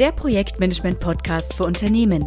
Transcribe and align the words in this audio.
der 0.00 0.12
Projektmanagement-Podcast 0.12 1.52
für 1.52 1.64
Unternehmen. 1.64 2.26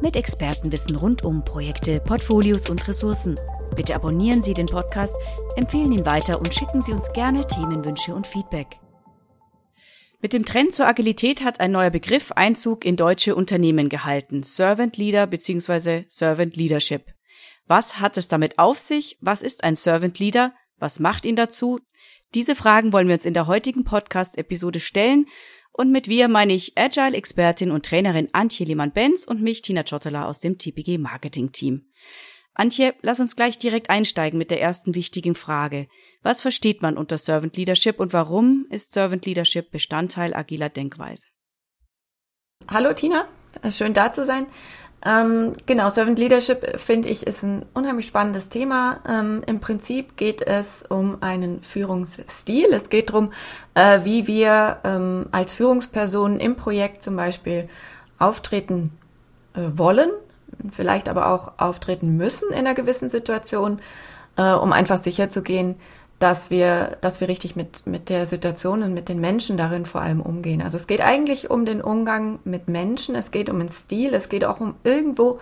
Mit 0.00 0.16
Expertenwissen 0.16 0.96
rund 0.96 1.22
um 1.22 1.44
Projekte, 1.44 2.00
Portfolios 2.00 2.68
und 2.68 2.88
Ressourcen. 2.88 3.36
Bitte 3.76 3.94
abonnieren 3.94 4.42
Sie 4.42 4.54
den 4.54 4.66
Podcast, 4.66 5.14
empfehlen 5.54 5.92
ihn 5.92 6.04
weiter 6.04 6.40
und 6.40 6.52
schicken 6.52 6.82
Sie 6.82 6.90
uns 6.90 7.12
gerne 7.12 7.46
Themenwünsche 7.46 8.12
und 8.12 8.26
Feedback. 8.26 8.80
Mit 10.20 10.32
dem 10.32 10.44
Trend 10.44 10.74
zur 10.74 10.88
Agilität 10.88 11.44
hat 11.44 11.60
ein 11.60 11.70
neuer 11.70 11.90
Begriff 11.90 12.32
Einzug 12.32 12.84
in 12.84 12.96
deutsche 12.96 13.36
Unternehmen 13.36 13.88
gehalten. 13.88 14.42
Servant 14.42 14.96
Leader 14.96 15.28
bzw. 15.28 16.06
Servant 16.08 16.56
Leadership. 16.56 17.14
Was 17.68 18.00
hat 18.00 18.16
es 18.16 18.26
damit 18.26 18.58
auf 18.58 18.80
sich? 18.80 19.16
Was 19.20 19.42
ist 19.42 19.62
ein 19.62 19.76
Servant 19.76 20.18
Leader? 20.18 20.54
Was 20.80 20.98
macht 20.98 21.24
ihn 21.24 21.36
dazu? 21.36 21.78
Diese 22.34 22.56
Fragen 22.56 22.92
wollen 22.92 23.06
wir 23.06 23.14
uns 23.14 23.26
in 23.26 23.34
der 23.34 23.46
heutigen 23.46 23.84
Podcast-Episode 23.84 24.80
stellen. 24.80 25.26
Und 25.72 25.90
mit 25.90 26.06
wir 26.06 26.28
meine 26.28 26.52
ich 26.52 26.76
Agile-Expertin 26.76 27.70
und 27.70 27.86
Trainerin 27.86 28.28
Antje 28.32 28.66
Lehmann-Benz 28.66 29.24
und 29.24 29.40
mich, 29.40 29.62
Tina 29.62 29.86
Schottela 29.86 30.26
aus 30.26 30.40
dem 30.40 30.58
TPG 30.58 30.98
Marketing-Team. 30.98 31.86
Antje, 32.54 32.94
lass 33.00 33.20
uns 33.20 33.34
gleich 33.34 33.58
direkt 33.58 33.88
einsteigen 33.88 34.38
mit 34.38 34.50
der 34.50 34.60
ersten 34.60 34.94
wichtigen 34.94 35.34
Frage. 35.34 35.88
Was 36.22 36.42
versteht 36.42 36.82
man 36.82 36.98
unter 36.98 37.16
Servant 37.16 37.56
Leadership 37.56 37.98
und 37.98 38.12
warum 38.12 38.66
ist 38.68 38.92
Servant 38.92 39.24
Leadership 39.24 39.70
Bestandteil 39.70 40.34
agiler 40.34 40.68
Denkweise? 40.68 41.26
Hallo 42.68 42.92
Tina, 42.92 43.26
schön 43.70 43.94
da 43.94 44.12
zu 44.12 44.26
sein. 44.26 44.46
Ähm, 45.04 45.54
genau, 45.66 45.88
Servant 45.88 46.18
Leadership 46.18 46.78
finde 46.78 47.08
ich 47.08 47.26
ist 47.26 47.42
ein 47.42 47.66
unheimlich 47.74 48.06
spannendes 48.06 48.48
Thema. 48.48 49.00
Ähm, 49.08 49.42
Im 49.46 49.58
Prinzip 49.58 50.16
geht 50.16 50.42
es 50.42 50.84
um 50.88 51.18
einen 51.22 51.60
Führungsstil. 51.60 52.66
Es 52.72 52.88
geht 52.88 53.08
darum, 53.08 53.32
äh, 53.74 54.00
wie 54.04 54.26
wir 54.26 54.78
ähm, 54.84 55.26
als 55.32 55.54
Führungspersonen 55.54 56.38
im 56.38 56.56
Projekt 56.56 57.02
zum 57.02 57.16
Beispiel 57.16 57.68
auftreten 58.18 58.92
äh, 59.54 59.62
wollen 59.74 60.10
vielleicht 60.70 61.08
aber 61.08 61.28
auch 61.28 61.52
auftreten 61.58 62.16
müssen 62.16 62.50
in 62.50 62.58
einer 62.58 62.74
gewissen 62.74 63.08
Situation, 63.08 63.80
äh, 64.36 64.52
um 64.52 64.72
einfach 64.72 64.98
sicherzugehen, 64.98 65.76
dass 66.22 66.50
wir, 66.50 66.96
dass 67.00 67.20
wir 67.20 67.26
richtig 67.26 67.56
mit, 67.56 67.84
mit 67.86 68.08
der 68.08 68.26
Situation 68.26 68.84
und 68.84 68.94
mit 68.94 69.08
den 69.08 69.20
Menschen 69.20 69.56
darin 69.56 69.84
vor 69.86 70.02
allem 70.02 70.20
umgehen. 70.20 70.62
Also 70.62 70.76
es 70.76 70.86
geht 70.86 71.00
eigentlich 71.00 71.50
um 71.50 71.64
den 71.64 71.80
Umgang 71.80 72.38
mit 72.44 72.68
Menschen, 72.68 73.16
es 73.16 73.32
geht 73.32 73.50
um 73.50 73.58
den 73.58 73.70
Stil, 73.70 74.14
es 74.14 74.28
geht 74.28 74.44
auch 74.44 74.60
um 74.60 74.76
irgendwo 74.84 75.38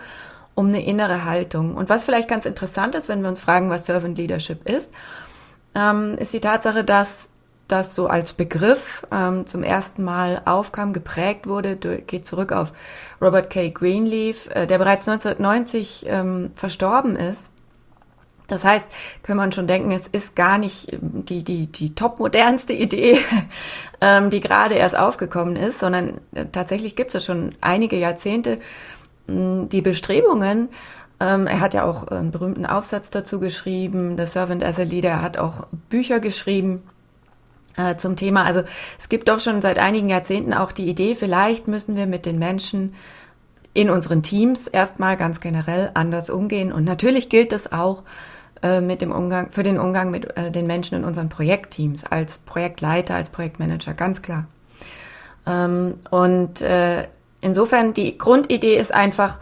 um 0.55 0.69
eine 0.69 0.83
innere 0.83 1.23
Haltung. 1.25 1.75
Und 1.75 1.89
was 1.89 2.03
vielleicht 2.03 2.27
ganz 2.27 2.45
interessant 2.45 2.95
ist, 2.95 3.09
wenn 3.09 3.21
wir 3.21 3.29
uns 3.29 3.41
fragen, 3.41 3.69
was 3.69 3.85
Servant 3.85 4.17
Leadership 4.17 4.67
ist, 4.67 4.89
ähm, 5.75 6.15
ist 6.17 6.33
die 6.33 6.39
Tatsache, 6.39 6.83
dass 6.83 7.29
das 7.67 7.93
so 7.93 8.07
als 8.07 8.33
Begriff 8.33 9.05
ähm, 9.11 9.45
zum 9.45 9.63
ersten 9.63 10.03
Mal 10.03 10.41
aufkam, 10.45 10.93
geprägt 10.93 11.47
wurde, 11.47 11.77
geht 11.77 12.25
zurück 12.25 12.51
auf 12.51 12.73
Robert 13.21 13.49
K. 13.49 13.69
Greenleaf, 13.69 14.49
äh, 14.49 14.65
der 14.65 14.79
bereits 14.79 15.07
1990 15.07 16.05
ähm, 16.07 16.51
verstorben 16.55 17.15
ist. 17.15 17.53
Das 18.51 18.65
heißt, 18.65 18.87
kann 19.23 19.37
man 19.37 19.53
schon 19.53 19.65
denken, 19.65 19.91
es 19.91 20.07
ist 20.07 20.35
gar 20.35 20.57
nicht 20.57 20.91
ähm, 20.91 21.23
die, 21.25 21.43
die, 21.43 21.67
die 21.67 21.95
top 21.95 22.19
modernste 22.19 22.73
Idee, 22.73 23.17
ähm, 24.01 24.29
die 24.29 24.41
gerade 24.41 24.75
erst 24.75 24.97
aufgekommen 24.97 25.55
ist, 25.55 25.79
sondern 25.79 26.19
äh, 26.33 26.45
tatsächlich 26.51 26.95
gibt 26.95 27.15
es 27.15 27.25
schon 27.25 27.55
einige 27.61 27.97
Jahrzehnte 27.97 28.59
mh, 29.27 29.67
die 29.67 29.81
Bestrebungen, 29.81 30.69
ähm, 31.21 31.47
er 31.47 31.59
hat 31.59 31.73
ja 31.73 31.85
auch 31.85 32.07
einen 32.07 32.31
berühmten 32.31 32.65
Aufsatz 32.65 33.09
dazu 33.11 33.39
geschrieben, 33.39 34.17
The 34.17 34.25
Servant 34.25 34.63
as 34.63 34.79
a 34.79 34.83
Leader, 34.83 35.09
er 35.09 35.21
hat 35.21 35.37
auch 35.37 35.67
Bücher 35.89 36.19
geschrieben, 36.19 36.81
äh, 37.77 37.95
zum 37.95 38.15
Thema. 38.15 38.43
Also 38.43 38.63
es 38.99 39.07
gibt 39.07 39.29
doch 39.29 39.39
schon 39.39 39.61
seit 39.61 39.79
einigen 39.79 40.09
Jahrzehnten 40.09 40.53
auch 40.53 40.71
die 40.71 40.89
Idee, 40.89 41.15
vielleicht 41.15 41.67
müssen 41.67 41.95
wir 41.95 42.07
mit 42.07 42.25
den 42.25 42.39
Menschen 42.39 42.95
in 43.73 43.89
unseren 43.89 44.23
Teams 44.23 44.67
erstmal 44.67 45.15
ganz 45.15 45.39
generell 45.39 45.91
anders 45.93 46.29
umgehen. 46.29 46.73
Und 46.73 46.83
natürlich 46.83 47.29
gilt 47.29 47.51
das 47.51 47.71
auch 47.71 48.03
äh, 48.63 48.81
mit 48.81 49.01
dem 49.01 49.11
Umgang, 49.11 49.51
für 49.51 49.63
den 49.63 49.79
Umgang 49.79 50.11
mit 50.11 50.37
äh, 50.37 50.51
den 50.51 50.67
Menschen 50.67 50.95
in 50.95 51.03
unseren 51.03 51.29
Projektteams, 51.29 52.05
als 52.05 52.39
Projektleiter, 52.39 53.15
als 53.15 53.29
Projektmanager, 53.29 53.93
ganz 53.93 54.21
klar. 54.21 54.47
Ähm, 55.45 55.95
und 56.09 56.61
äh, 56.61 57.07
insofern 57.41 57.93
die 57.93 58.17
Grundidee 58.17 58.77
ist 58.77 58.93
einfach, 58.93 59.39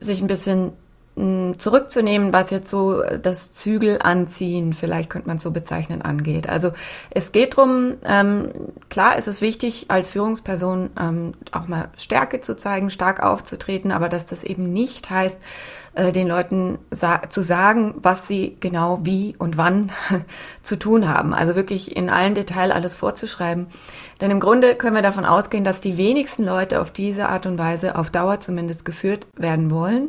sich 0.00 0.20
ein 0.20 0.26
bisschen 0.26 0.72
zurückzunehmen, 1.14 2.32
was 2.32 2.50
jetzt 2.50 2.70
so 2.70 3.02
das 3.02 3.52
Zügel 3.52 3.98
anziehen, 4.00 4.72
vielleicht 4.72 5.10
könnte 5.10 5.28
man 5.28 5.36
es 5.36 5.42
so 5.42 5.50
bezeichnen, 5.50 6.00
angeht. 6.00 6.48
Also 6.48 6.72
es 7.10 7.32
geht 7.32 7.56
drum, 7.56 7.94
ähm, 8.06 8.48
klar 8.88 9.18
ist 9.18 9.28
es 9.28 9.42
wichtig, 9.42 9.86
als 9.88 10.08
Führungsperson 10.10 10.88
ähm, 10.98 11.34
auch 11.52 11.68
mal 11.68 11.90
Stärke 11.98 12.40
zu 12.40 12.56
zeigen, 12.56 12.88
stark 12.88 13.22
aufzutreten, 13.22 13.92
aber 13.92 14.08
dass 14.08 14.24
das 14.24 14.42
eben 14.42 14.72
nicht 14.72 15.10
heißt, 15.10 15.36
äh, 15.92 16.12
den 16.12 16.28
Leuten 16.28 16.78
sa 16.90 17.28
zu 17.28 17.42
sagen, 17.42 17.94
was 17.98 18.26
sie 18.26 18.56
genau 18.60 19.00
wie 19.02 19.36
und 19.38 19.58
wann 19.58 19.92
zu 20.62 20.78
tun 20.78 21.10
haben. 21.10 21.34
Also 21.34 21.56
wirklich 21.56 21.94
in 21.94 22.08
allen 22.08 22.34
Detail 22.34 22.72
alles 22.72 22.96
vorzuschreiben. 22.96 23.66
Denn 24.22 24.30
im 24.30 24.40
Grunde 24.40 24.76
können 24.76 24.96
wir 24.96 25.02
davon 25.02 25.26
ausgehen, 25.26 25.64
dass 25.64 25.82
die 25.82 25.98
wenigsten 25.98 26.44
Leute 26.44 26.80
auf 26.80 26.90
diese 26.90 27.28
Art 27.28 27.44
und 27.44 27.58
Weise 27.58 27.96
auf 27.96 28.08
Dauer 28.08 28.40
zumindest 28.40 28.86
geführt 28.86 29.26
werden 29.36 29.70
wollen 29.70 30.08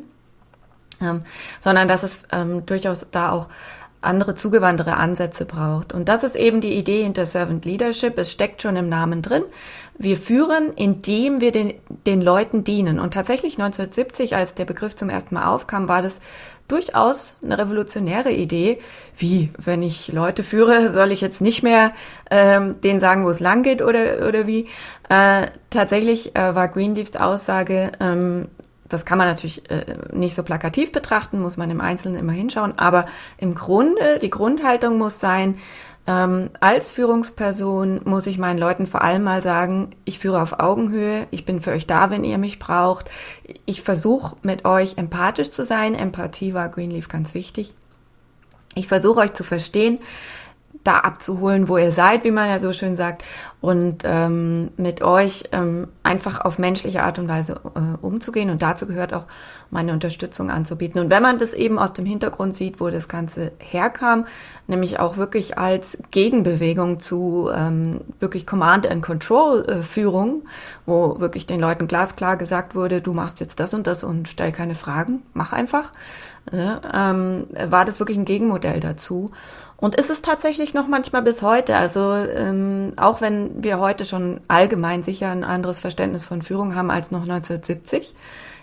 ähm, 1.02 1.22
sondern 1.60 1.88
dass 1.88 2.04
es 2.04 2.24
ähm, 2.32 2.66
durchaus 2.66 3.08
da 3.12 3.32
auch 3.32 3.50
andere 4.04 4.36
zugewandtere 4.36 4.98
Ansätze 4.98 5.46
braucht. 5.46 5.94
Und 5.94 6.10
das 6.10 6.24
ist 6.24 6.36
eben 6.36 6.62
die 6.62 6.74
Idee 6.74 7.04
hinter 7.04 7.26
Servant 7.26 7.66
Leadership. 7.66 8.18
Es 8.18 8.32
steckt 8.32 8.62
schon 8.62 8.76
im 8.76 8.90
Namen 8.90 9.22
drin. 9.22 9.44
Wir 9.98 10.18
führen, 10.18 10.74
indem 10.76 11.42
wir 11.42 11.52
den, 11.52 11.74
den 12.06 12.22
Leuten 12.22 12.64
dienen. 12.64 13.00
Und 13.00 13.14
tatsächlich 13.14 13.54
1970, 13.54 14.36
als 14.36 14.54
der 14.56 14.66
Begriff 14.66 14.96
zum 14.96 15.10
ersten 15.10 15.36
Mal 15.36 15.48
aufkam, 15.48 15.88
war 15.88 16.02
das 16.02 16.20
durchaus 16.68 17.36
eine 17.44 17.58
revolutionäre 17.58 18.32
Idee. 18.32 18.80
Wie, 19.16 19.52
wenn 19.58 19.82
ich 19.82 20.12
Leute 20.12 20.44
führe, 20.44 20.94
soll 20.94 21.12
ich 21.12 21.22
jetzt 21.22 21.42
nicht 21.42 21.64
mehr 21.64 21.92
ähm, 22.32 22.82
denen 22.82 23.00
sagen, 23.00 23.26
wo 23.26 23.30
es 23.30 23.40
lang 23.40 23.64
geht 23.64 23.82
oder, 23.82 24.28
oder 24.28 24.48
wie? 24.48 24.68
Äh, 25.10 25.48
tatsächlich 25.70 26.36
äh, 26.36 26.56
war 26.56 26.68
Greenleafs 26.68 27.16
Aussage, 27.16 27.92
ähm, 28.00 28.48
das 28.88 29.06
kann 29.06 29.18
man 29.18 29.28
natürlich 29.28 29.70
äh, 29.70 29.98
nicht 30.12 30.36
so 30.36 30.44
plakativ 30.44 30.92
betrachten, 30.92 31.40
muss 31.40 31.58
man 31.58 31.70
im 31.70 31.82
Einzelnen 31.82 32.20
immer 32.20 32.34
hinschauen, 32.34 32.78
aber 32.78 33.06
im 33.38 33.56
Grunde, 33.56 34.20
die 34.22 34.30
Grundhaltung 34.30 34.98
muss 34.98 35.20
sein, 35.20 35.58
ähm, 36.06 36.50
als 36.60 36.92
Führungsperson 36.92 38.02
muss 38.04 38.28
ich 38.28 38.38
meinen 38.38 38.60
Leuten 38.60 38.88
vor 38.88 39.04
allem 39.04 39.24
mal 39.24 39.42
sagen, 39.42 39.92
ich 40.04 40.20
führe 40.20 40.42
auf 40.42 40.60
Augenhöhe, 40.60 41.28
ich 41.32 41.46
bin 41.46 41.62
für 41.62 41.72
euch 41.72 41.88
da, 41.88 42.10
wenn 42.10 42.26
ihr 42.26 42.38
mich 42.38 42.60
braucht. 42.60 43.10
Ich 43.66 43.82
versuche 43.82 44.36
mit 44.42 44.66
euch 44.66 44.98
empathisch 44.98 45.50
zu 45.50 45.64
sein. 45.64 45.96
Empathie 45.96 46.54
war 46.54 46.68
Greenleaf 46.68 47.08
ganz 47.08 47.34
wichtig. 47.34 47.74
Ich 48.76 48.88
versuche 48.88 49.22
euch 49.22 49.34
zu 49.34 49.46
verstehen 49.46 50.00
da 50.84 51.00
abzuholen, 51.00 51.70
wo 51.70 51.78
ihr 51.78 51.92
seid, 51.92 52.24
wie 52.24 52.32
man 52.32 52.50
ja 52.50 52.60
so 52.60 52.74
schön 52.74 52.96
sagt, 52.96 53.24
und 53.62 54.04
ähm, 54.04 54.72
mit 54.76 55.02
euch 55.02 55.46
ähm, 55.54 55.88
einfach 56.04 56.42
auf 56.42 56.60
menschliche 56.60 57.04
Art 57.04 57.20
und 57.20 57.30
Weise 57.30 57.62
äh, 57.76 58.06
umzugehen. 58.06 58.50
Und 58.50 58.62
dazu 58.62 58.86
gehört 58.86 59.14
auch 59.14 59.24
meine 59.70 59.94
Unterstützung 59.94 60.52
anzubieten. 60.52 61.00
Und 61.00 61.10
wenn 61.10 61.24
man 61.24 61.38
das 61.38 61.54
eben 61.54 61.80
aus 61.80 61.94
dem 61.94 62.06
Hintergrund 62.06 62.54
sieht, 62.54 62.82
wo 62.82 62.90
das 62.90 63.08
Ganze 63.08 63.54
herkam, 63.60 64.26
nämlich 64.68 65.00
auch 65.00 65.16
wirklich 65.16 65.58
als 65.58 65.98
Gegenbewegung 66.12 67.00
zu 67.00 67.50
ähm, 67.56 68.02
wirklich 68.20 68.46
Command 68.46 68.86
and 68.86 69.02
Control 69.02 69.66
äh, 69.66 69.84
Führung, 69.84 70.44
wo 70.86 71.22
wirklich 71.22 71.46
den 71.46 71.62
Leuten 71.62 71.88
glasklar 71.88 72.36
gesagt 72.36 72.76
wurde, 72.76 73.00
du 73.00 73.14
machst 73.14 73.40
jetzt 73.40 73.62
das 73.62 73.74
und 73.74 73.88
das 73.88 74.04
und 74.04 74.28
stell 74.28 74.52
keine 74.52 74.76
Fragen, 74.76 75.22
mach 75.34 75.54
einfach, 75.54 75.94
äh, 76.52 76.76
ähm, 76.94 77.48
war 77.68 77.86
das 77.86 78.00
wirklich 78.00 78.18
ein 78.18 78.26
Gegenmodell 78.26 78.82
dazu. 78.82 79.32
Und 79.84 79.96
ist 79.96 80.10
es 80.10 80.22
tatsächlich 80.22 80.74
noch 80.74 80.88
manchmal 80.88 81.24
bis 81.24 81.42
heute. 81.42 81.76
Also 81.76 82.14
ähm, 82.14 82.94
auch 82.96 83.20
wenn 83.20 83.66
wir 83.66 83.82
heute 83.82 84.06
schon 84.06 84.40
allgemein 84.48 85.04
sicher 85.04 85.30
ein 85.30 85.44
anderes 85.44 85.82
Verständnis 85.82 86.24
von 86.24 86.42
Führung 86.42 86.74
haben 86.74 86.90
als 86.90 87.12
noch 87.12 87.24
1970 87.24 88.16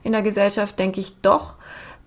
in 0.03 0.13
der 0.13 0.23
Gesellschaft, 0.23 0.79
denke 0.79 0.99
ich 0.99 1.21
doch, 1.21 1.57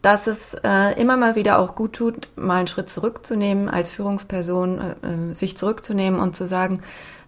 dass 0.02 0.26
es 0.26 0.56
äh, 0.64 1.00
immer 1.00 1.16
mal 1.16 1.36
wieder 1.36 1.60
auch 1.60 1.76
gut 1.76 1.94
tut, 1.94 2.30
mal 2.36 2.56
einen 2.56 2.68
Schritt 2.68 2.90
zurückzunehmen, 2.90 3.70
als 3.70 3.92
Führungsperson 3.92 4.80
äh, 4.80 5.30
äh 5.30 5.32
sich 5.32 5.58
zurückzunehmen 5.58 6.20
und 6.20 6.36
zu 6.36 6.48
sagen, 6.48 6.82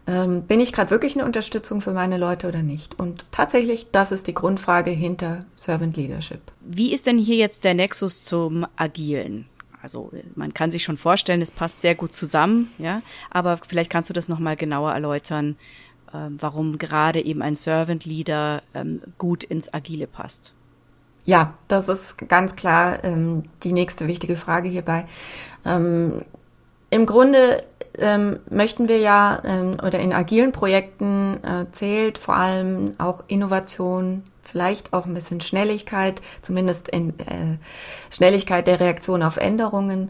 ähm, 0.08 0.42
bin 0.42 0.62
ich 0.62 0.74
gerade 0.74 0.90
wirklich 0.90 1.14
eine 1.14 1.24
Unterstützung 1.24 1.82
für 1.82 1.94
meine 1.94 2.18
Leute 2.18 2.48
oder 2.48 2.64
nicht? 2.64 2.98
Und 3.00 3.26
tatsächlich, 3.30 3.92
das 3.92 4.12
ist 4.12 4.26
die 4.26 4.34
Grundfrage 4.34 4.90
hinter 4.90 5.42
Servant 5.54 5.96
Leadership. 5.98 6.42
Wie 6.62 6.96
ist 6.96 7.06
denn 7.06 7.20
hier 7.20 7.36
jetzt 7.36 7.64
der 7.64 7.76
Nexus 7.76 8.26
zum 8.26 8.66
Agilen? 8.76 9.46
Also 9.86 10.10
man 10.34 10.52
kann 10.52 10.72
sich 10.72 10.82
schon 10.82 10.98
vorstellen, 10.98 11.44
es 11.44 11.52
passt 11.52 11.82
sehr 11.82 11.94
gut 11.94 12.12
zusammen, 12.12 12.74
ja. 12.80 13.04
Aber 13.30 13.58
vielleicht 13.58 13.92
kannst 13.92 14.10
du 14.10 14.16
das 14.16 14.28
nochmal 14.28 14.56
genauer 14.56 14.92
erläutern, 14.92 15.58
ähm, 16.12 16.38
warum 16.40 16.80
gerade 16.80 17.24
eben 17.24 17.44
ein 17.44 17.56
Servant 17.56 18.04
Leader 18.04 18.64
ähm, 18.74 19.04
gut 19.20 19.44
ins 19.44 19.72
Agile 19.72 20.08
passt. 20.08 20.56
Ja, 21.26 21.54
das 21.68 21.88
ist 21.88 22.18
ganz 22.28 22.56
klar 22.56 23.04
ähm, 23.04 23.44
die 23.62 23.74
nächste 23.74 24.08
wichtige 24.08 24.38
Frage 24.38 24.70
hierbei. 24.70 25.06
Ähm, 25.64 26.24
Im 26.90 27.06
Grunde 27.06 27.62
ähm, 28.00 28.40
möchten 28.50 28.88
wir 28.88 28.98
ja, 28.98 29.40
ähm, 29.46 29.78
oder 29.86 30.00
in 30.00 30.14
agilen 30.14 30.52
Projekten 30.52 31.44
äh, 31.44 31.68
zählt 31.74 32.18
vor 32.18 32.38
allem 32.38 32.94
auch 32.98 33.24
Innovation, 33.28 34.24
vielleicht 34.48 34.94
auch 34.94 35.06
ein 35.06 35.14
bisschen 35.14 35.42
Schnelligkeit, 35.42 36.22
zumindest 36.42 36.88
in 36.88 37.10
äh, 37.20 37.58
Schnelligkeit 38.10 38.68
der 38.68 38.80
Reaktion 38.80 39.24
auf 39.24 39.38
Änderungen 39.38 40.10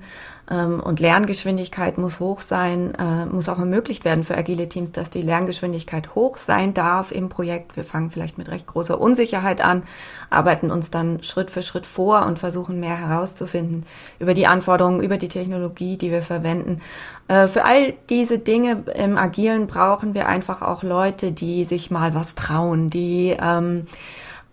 ähm, 0.50 0.80
und 0.80 1.00
Lerngeschwindigkeit 1.00 1.98
muss 1.98 2.20
hoch 2.20 2.42
sein, 2.42 2.94
äh, 2.96 3.26
muss 3.26 3.50
auch 3.50 3.58
ermöglicht 3.58 4.06
werden 4.06 4.24
für 4.24 4.38
agile 4.38 4.70
Teams, 4.70 4.92
dass 4.92 5.10
die 5.10 5.22
Lerngeschwindigkeit 5.22 6.14
hoch 6.14 6.38
sein 6.38 6.74
darf 6.74 7.12
im 7.12 7.30
Projekt. 7.30 7.76
Wir 7.76 7.84
fangen 7.84 8.12
vielleicht 8.12 8.38
mit 8.38 8.50
recht 8.50 8.68
großer 8.68 9.00
Unsicherheit 9.00 9.62
an, 9.62 9.84
arbeiten 10.30 10.70
uns 10.70 10.92
dann 10.92 11.24
Schritt 11.24 11.50
für 11.50 11.64
Schritt 11.64 11.86
vor 11.86 12.26
und 12.26 12.38
versuchen 12.38 12.80
mehr 12.80 12.98
herauszufinden 12.98 13.86
über 14.20 14.34
die 14.34 14.46
Anforderungen, 14.46 15.02
über 15.02 15.18
die 15.18 15.30
Technologie, 15.30 15.98
die 15.98 16.12
wir 16.12 16.22
verwenden. 16.22 16.82
Äh, 17.28 17.48
für 17.48 17.66
all 17.66 17.94
diese 18.10 18.38
Dinge 18.38 18.84
im 18.94 19.18
Agilen 19.18 19.66
brauchen 19.66 20.14
wir 20.14 20.28
einfach 20.28 20.62
auch 20.62 20.84
Leute, 20.84 21.32
die 21.32 21.66
sich 21.66 21.90
mal 21.90 22.14
was 22.14 22.36
trauen, 22.36 22.92
die 22.92 23.36
ähm, 23.42 23.88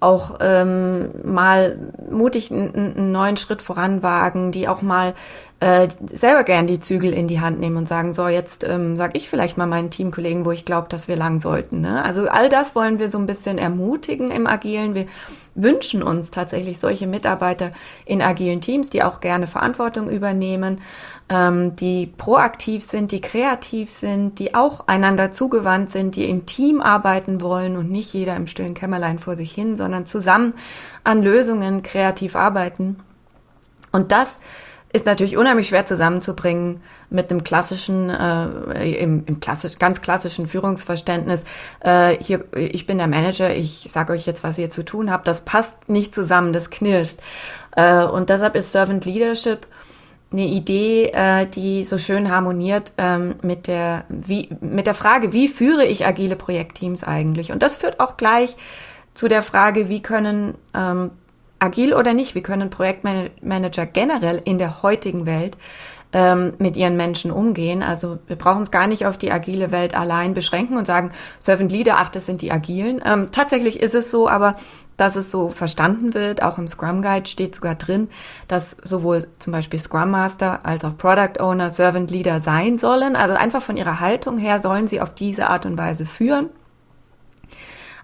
auch 0.03 0.39
ähm, 0.41 1.11
mal 1.25 1.79
mutig 2.11 2.51
einen, 2.51 3.13
neuen 3.13 3.37
Schritt 3.37 3.63
voranwagen, 3.63 4.51
die 4.51 4.69
auch 4.69 4.83
mal 4.83 5.15
äh, 5.61 5.89
selber 6.13 6.45
gern 6.45 6.67
die 6.67 6.81
Zügel 6.81 7.13
in 7.13 7.29
die 7.29 7.41
Hand 7.41 7.61
nehmen 7.61 7.77
und 7.77 7.87
sagen, 7.87 8.13
so 8.13 8.27
jetzt 8.27 8.65
ähm, 8.65 8.97
sag 8.97 9.17
ich 9.17 9.29
vielleicht 9.29 9.57
mal 9.57 9.67
meinen 9.67 9.91
Teamkollegen, 9.91 10.45
wo 10.45 10.51
ich 10.51 10.65
glaube, 10.65 10.89
dass 10.89 11.09
wir 11.09 11.17
lang 11.17 11.41
sollten. 11.41 11.81
Ne? 11.81 12.05
Also 12.05 12.29
all 12.29 12.49
das 12.49 12.75
wollen 12.75 12.99
wir 12.99 13.09
so 13.09 13.19
ein 13.19 13.27
bisschen 13.27 13.59
ermutigen 13.59 14.31
im 14.31 14.47
Agilen. 14.47 14.95
Wir 14.95 15.07
wünschen 15.55 16.03
uns 16.03 16.31
tatsächlich 16.31 16.79
solche 16.79 17.07
Mitarbeiter 17.07 17.71
in 18.05 18.23
agilen 18.23 18.61
Teams, 18.61 18.91
die 18.91 19.03
auch 19.03 19.21
gerne 19.21 19.47
Verantwortung 19.47 20.09
übernehmen, 20.09 20.81
ähm, 21.29 21.77
die 21.77 22.07
proaktiv 22.07 22.85
sind, 22.85 23.13
die 23.13 23.21
kreativ 23.21 23.91
sind, 23.91 24.39
die 24.39 24.55
auch 24.55 24.87
einander 24.89 25.31
zugewandt 25.31 25.91
sind, 25.91 26.17
die 26.17 26.29
im 26.29 26.47
Team 26.47 26.81
arbeiten 26.81 27.41
wollen 27.41 27.77
und 27.77 27.91
nicht 27.91 28.13
jeder 28.15 28.37
im 28.37 28.47
stillen 28.47 28.75
Kämmerlein 28.75 29.19
vor 29.19 29.37
sich 29.37 29.53
hin, 29.53 29.77
sondern 29.77 30.07
zusammen 30.07 30.55
an 31.05 31.23
Lösungen 31.23 31.83
kreativ 31.83 32.37
arbeiten. 32.37 32.97
Und 33.93 34.11
das 34.11 34.41
ist 34.93 35.07
natürlich 35.07 35.37
unheimlich 35.37 35.69
schwer 35.69 35.87
zusammenzubringen 35.87 36.83
mit 37.09 37.31
dem 37.31 37.45
klassischen, 37.45 38.11
äh, 38.11 38.93
im, 38.93 39.25
im 39.27 39.41
klassisch, 39.41 39.79
ganz 39.79 40.03
klassischen 40.03 40.47
Führungsverständnis. 40.47 41.45
Äh, 41.81 42.17
hier, 42.21 42.45
ich 42.55 42.87
bin 42.87 42.99
der 42.99 43.07
Manager, 43.07 43.55
ich 43.55 43.89
sage 43.91 44.13
euch 44.13 44.27
jetzt, 44.27 44.45
was 44.45 44.59
ihr 44.59 44.71
zu 44.71 44.85
tun 44.85 45.11
habt. 45.11 45.27
Das 45.27 45.43
passt 45.43 45.89
nicht 45.89 46.15
zusammen, 46.15 46.53
das 46.53 46.71
knirscht. 46.71 47.21
Äh, 47.75 48.05
und 48.05 48.29
deshalb 48.29 48.55
ist 48.55 48.73
Servant 48.73 49.05
Leadership 49.05 49.67
eine 50.33 50.47
Idee, 50.47 51.11
äh, 51.13 51.47
die 51.47 51.85
so 51.85 51.99
schön 51.99 52.31
harmoniert 52.31 52.93
ähm, 52.99 53.35
mit 53.43 53.67
der 53.67 54.05
wie 54.09 54.49
mit 54.61 54.87
der 54.87 54.95
Frage, 54.95 55.33
wie 55.33 55.49
führe 55.49 55.85
ich 55.85 56.07
agile 56.07 56.37
Projektteams 56.37 57.05
eigentlich? 57.05 57.53
Und 57.53 57.63
das 57.63 57.77
führt 57.77 58.01
auch 58.01 58.17
gleich 58.17 58.57
zu 59.15 59.29
der 59.29 59.43
Frage, 59.43 59.89
wie 59.89 60.01
können 60.01 60.55
ähm, 60.75 61.11
agil 61.63 61.95
oder 61.95 62.15
nicht, 62.15 62.35
wie 62.35 62.43
können 62.43 62.71
Projektmanager 62.71 63.87
generell 63.87 64.41
in 64.45 64.59
der 64.59 64.83
heutigen 64.83 65.27
Welt 65.27 65.57
ähm, 66.13 66.53
mit 66.59 66.77
ihren 66.77 66.97
Menschen 66.97 67.31
umgehen. 67.31 67.83
Also 67.83 68.19
wir 68.27 68.37
brauchen 68.37 68.63
es 68.63 68.71
gar 68.71 68.87
nicht 68.87 69.07
auf 69.07 69.17
die 69.17 69.33
agile 69.33 69.71
Welt 69.71 69.97
allein 69.97 70.35
beschränken 70.35 70.77
und 70.77 70.87
sagen, 70.87 71.13
Servant 71.39 71.73
Leader, 71.73 71.97
ach, 71.99 72.11
das 72.11 72.27
sind 72.27 72.43
die 72.43 72.53
Agilen. 72.53 73.01
Ähm, 73.05 73.29
tatsächlich 73.33 73.81
ist 73.81 73.95
es 73.95 74.11
so, 74.11 74.29
aber 74.29 74.57
dass 74.99 75.17
es 75.17 75.31
so 75.31 75.49
verstanden 75.49 76.13
wird, 76.15 76.43
auch 76.43 76.59
im 76.59 76.69
Scrum 76.69 77.01
Guide 77.01 77.29
steht 77.29 77.55
sogar 77.55 77.75
drin, 77.75 78.09
dass 78.47 78.77
sowohl 78.83 79.27
zum 79.39 79.53
Beispiel 79.53 79.79
Scrum 79.79 80.11
Master 80.11 80.67
als 80.67 80.85
auch 80.85 80.97
Product 80.97 81.41
Owner 81.41 81.71
Servant 81.71 82.11
Leader 82.11 82.41
sein 82.41 82.77
sollen. 82.77 83.17
Also 83.17 83.35
einfach 83.35 83.63
von 83.63 83.77
ihrer 83.77 84.01
Haltung 84.01 84.37
her 84.37 84.61
sollen 84.61 84.89
sie 84.89 85.01
auf 85.01 85.15
diese 85.15 85.49
Art 85.49 85.65
und 85.65 85.79
Weise 85.79 86.05
führen. 86.05 86.51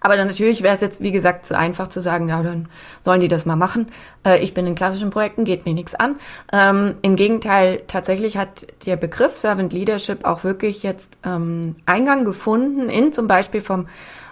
Aber 0.00 0.16
dann 0.16 0.28
natürlich 0.28 0.62
wäre 0.62 0.74
es 0.74 0.80
jetzt, 0.80 1.02
wie 1.02 1.12
gesagt, 1.12 1.46
zu 1.46 1.56
einfach 1.56 1.88
zu 1.88 2.00
sagen, 2.00 2.28
ja, 2.28 2.42
dann 2.42 2.68
sollen 3.02 3.20
die 3.20 3.28
das 3.28 3.46
mal 3.46 3.56
machen. 3.56 3.86
Äh, 4.24 4.38
ich 4.38 4.54
bin 4.54 4.66
in 4.66 4.74
klassischen 4.74 5.10
Projekten, 5.10 5.44
geht 5.44 5.66
mir 5.66 5.74
nichts 5.74 5.94
an. 5.94 6.16
Ähm, 6.52 6.94
Im 7.02 7.16
Gegenteil, 7.16 7.82
tatsächlich 7.86 8.36
hat 8.36 8.66
der 8.86 8.96
Begriff 8.96 9.36
Servant 9.36 9.72
Leadership 9.72 10.24
auch 10.24 10.44
wirklich 10.44 10.82
jetzt 10.82 11.18
ähm, 11.24 11.74
Eingang 11.86 12.24
gefunden 12.24 12.88
in 12.88 13.12
zum 13.12 13.26
Beispiel 13.26 13.60
vom 13.60 13.86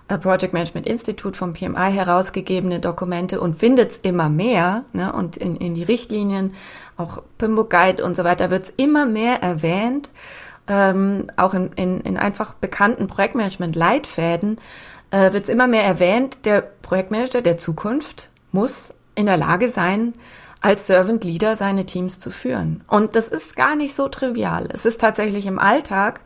äh, 0.09 0.19
Project 0.19 0.53
Management 0.53 0.87
Institute 0.87 1.37
vom 1.37 1.53
PMI 1.53 1.93
herausgegebene 1.93 2.81
Dokumente 2.81 3.41
und 3.41 3.57
findet 3.57 3.93
es 3.93 3.97
immer 3.99 4.29
mehr. 4.29 4.85
Ne, 4.93 5.13
und 5.13 5.37
in, 5.37 5.57
in 5.57 5.75
die 5.75 5.83
Richtlinien, 5.83 6.55
auch 6.97 7.23
Pimbo 7.39 7.65
Guide 7.65 8.05
und 8.05 8.17
so 8.17 8.25
weiter, 8.25 8.51
wird 8.51 8.65
es 8.65 8.71
immer 8.77 9.07
mehr 9.07 9.43
erwähnt. 9.43 10.11
Ähm, 10.69 11.27
auch 11.37 11.55
in, 11.55 11.71
in, 11.75 12.01
in 12.01 12.17
einfach 12.17 12.55
bekannten 12.55 13.07
Projektmanagement-Leitfäden 13.07 14.59
äh, 15.11 15.33
wird 15.33 15.45
es 15.45 15.49
immer 15.49 15.67
mehr 15.67 15.85
erwähnt, 15.85 16.45
der 16.45 16.61
Projektmanager 16.61 17.43
der 17.43 17.59
Zukunft 17.59 18.31
muss 18.53 18.95
in 19.15 19.27
der 19.27 19.37
Lage 19.37 19.69
sein, 19.69 20.15
als 20.61 20.87
Servant 20.87 21.25
Leader 21.25 21.57
seine 21.57 21.87
Teams 21.87 22.19
zu 22.19 22.31
führen. 22.31 22.83
Und 22.89 23.15
das 23.15 23.29
ist 23.29 23.57
gar 23.57 23.77
nicht 23.77 23.95
so 23.95 24.09
trivial. 24.09 24.69
Es 24.73 24.87
ist 24.87 25.01
tatsächlich 25.01 25.47
im 25.47 25.59
Alltag 25.59 26.21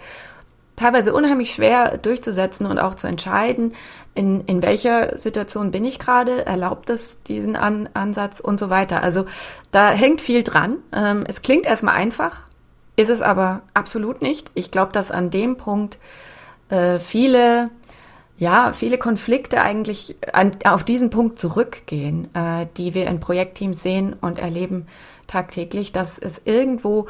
teilweise 0.76 1.12
unheimlich 1.12 1.50
schwer 1.50 1.98
durchzusetzen 1.98 2.64
und 2.64 2.78
auch 2.78 2.94
zu 2.94 3.06
entscheiden, 3.06 3.74
in, 4.14 4.40
in 4.42 4.62
welcher 4.62 5.18
Situation 5.18 5.70
bin 5.70 5.84
ich 5.84 5.98
gerade, 5.98 6.46
erlaubt 6.46 6.88
es 6.88 7.22
diesen 7.22 7.54
An 7.54 7.88
Ansatz 7.92 8.40
und 8.40 8.58
so 8.58 8.70
weiter. 8.70 9.02
Also 9.02 9.26
da 9.70 9.90
hängt 9.90 10.22
viel 10.22 10.42
dran. 10.42 10.78
Ähm, 10.92 11.24
es 11.28 11.42
klingt 11.42 11.66
erstmal 11.66 11.96
einfach, 11.96 12.48
ist 12.96 13.10
es 13.10 13.20
aber 13.20 13.60
absolut 13.74 14.22
nicht. 14.22 14.50
Ich 14.54 14.70
glaube, 14.70 14.92
dass 14.92 15.10
an 15.10 15.28
dem 15.28 15.58
Punkt 15.58 15.98
äh, 16.70 16.98
viele 16.98 17.68
ja, 18.40 18.72
viele 18.72 18.96
Konflikte 18.96 19.60
eigentlich 19.60 20.16
an, 20.32 20.52
auf 20.64 20.82
diesen 20.82 21.10
Punkt 21.10 21.38
zurückgehen, 21.38 22.34
äh, 22.34 22.66
die 22.78 22.94
wir 22.94 23.06
in 23.06 23.20
Projektteams 23.20 23.82
sehen 23.82 24.14
und 24.14 24.38
erleben 24.38 24.86
tagtäglich, 25.26 25.92
dass 25.92 26.18
es 26.18 26.40
irgendwo 26.46 27.06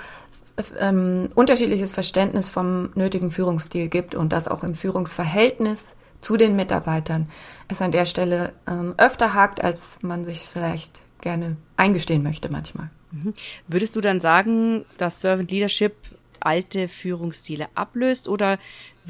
ähm, 0.81 1.29
unterschiedliches 1.37 1.93
Verständnis 1.93 2.49
vom 2.49 2.91
nötigen 2.97 3.31
Führungsstil 3.31 3.89
gibt 3.89 4.17
und 4.17 4.33
dass 4.33 4.49
auch 4.49 4.65
im 4.65 4.75
Führungsverhältnis 4.75 5.95
zu 6.21 6.37
den 6.37 6.57
Mitarbeitern 6.57 7.31
es 7.69 7.81
an 7.81 7.93
der 7.93 8.07
Stelle 8.07 8.53
ähm, 8.67 8.95
öfter 8.99 9.33
hakt, 9.33 9.63
als 9.63 10.03
man 10.03 10.25
sich 10.25 10.41
vielleicht 10.41 11.01
gerne 11.21 11.57
eingestehen 11.77 12.25
möchte 12.25 12.51
manchmal. 12.51 12.91
Mhm. 13.13 13.35
Würdest 13.69 13.95
du 13.95 14.01
dann 14.01 14.19
sagen, 14.19 14.85
dass 14.99 15.21
Servant 15.21 15.53
Leadership 15.53 15.95
alte 16.41 16.89
Führungsstile 16.89 17.69
ablöst 17.75 18.29
oder 18.29 18.59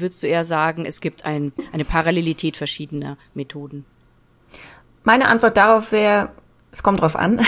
würdest 0.01 0.23
du 0.23 0.27
eher 0.27 0.45
sagen, 0.45 0.85
es 0.85 1.01
gibt 1.01 1.25
ein, 1.25 1.53
eine 1.71 1.85
Parallelität 1.85 2.57
verschiedener 2.57 3.17
Methoden? 3.33 3.85
Meine 5.03 5.27
Antwort 5.27 5.57
darauf 5.57 5.91
wäre, 5.91 6.29
es 6.71 6.83
kommt 6.83 7.01
drauf 7.01 7.15
an. 7.15 7.41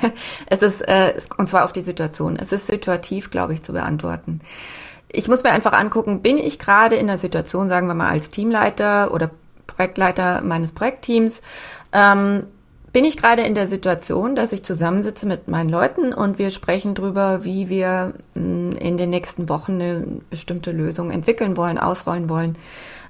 es 0.46 0.62
ist, 0.62 0.80
äh, 0.82 1.14
und 1.38 1.48
zwar 1.48 1.64
auf 1.64 1.72
die 1.72 1.82
Situation. 1.82 2.36
Es 2.36 2.52
ist 2.52 2.66
situativ, 2.66 3.30
glaube 3.30 3.54
ich, 3.54 3.62
zu 3.62 3.72
beantworten. 3.72 4.40
Ich 5.08 5.28
muss 5.28 5.44
mir 5.44 5.50
einfach 5.50 5.72
angucken, 5.72 6.22
bin 6.22 6.38
ich 6.38 6.58
gerade 6.58 6.96
in 6.96 7.06
der 7.06 7.18
Situation, 7.18 7.68
sagen 7.68 7.86
wir 7.86 7.94
mal 7.94 8.10
als 8.10 8.30
Teamleiter 8.30 9.12
oder 9.12 9.30
Projektleiter 9.66 10.42
meines 10.42 10.72
Projektteams, 10.72 11.42
ähm, 11.92 12.46
bin 12.94 13.04
ich 13.04 13.16
gerade 13.16 13.42
in 13.42 13.56
der 13.56 13.66
Situation, 13.66 14.36
dass 14.36 14.52
ich 14.52 14.62
zusammensitze 14.62 15.26
mit 15.26 15.48
meinen 15.48 15.68
Leuten 15.68 16.14
und 16.14 16.38
wir 16.38 16.50
sprechen 16.50 16.94
darüber, 16.94 17.44
wie 17.44 17.68
wir 17.68 18.14
mm, 18.34 18.70
in 18.78 18.96
den 18.96 19.10
nächsten 19.10 19.48
Wochen 19.48 19.72
eine 19.72 20.06
bestimmte 20.30 20.70
Lösung 20.70 21.10
entwickeln 21.10 21.56
wollen, 21.56 21.76
ausrollen 21.76 22.28
wollen. 22.28 22.56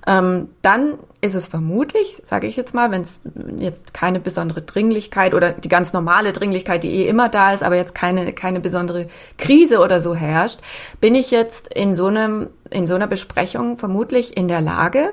Ähm, 0.06 0.48
dann 0.62 0.94
ist 1.20 1.34
es 1.34 1.46
vermutlich, 1.46 2.18
sage 2.22 2.46
ich 2.46 2.56
jetzt 2.56 2.72
mal, 2.72 2.90
wenn 2.92 3.02
es 3.02 3.20
jetzt 3.58 3.92
keine 3.92 4.20
besondere 4.20 4.62
Dringlichkeit 4.62 5.34
oder 5.34 5.52
die 5.52 5.68
ganz 5.68 5.92
normale 5.92 6.32
Dringlichkeit, 6.32 6.82
die 6.82 7.02
eh 7.02 7.06
immer 7.06 7.28
da 7.28 7.52
ist, 7.52 7.62
aber 7.62 7.76
jetzt 7.76 7.94
keine, 7.94 8.32
keine 8.32 8.60
besondere 8.60 9.06
Krise 9.36 9.80
oder 9.80 10.00
so 10.00 10.14
herrscht, 10.14 10.60
bin 10.98 11.14
ich 11.14 11.30
jetzt 11.30 11.72
in 11.74 11.94
so 11.94 12.06
einem, 12.06 12.48
in 12.70 12.86
so 12.86 12.94
einer 12.94 13.06
Besprechung 13.06 13.76
vermutlich 13.76 14.34
in 14.34 14.48
der 14.48 14.62
Lage, 14.62 15.12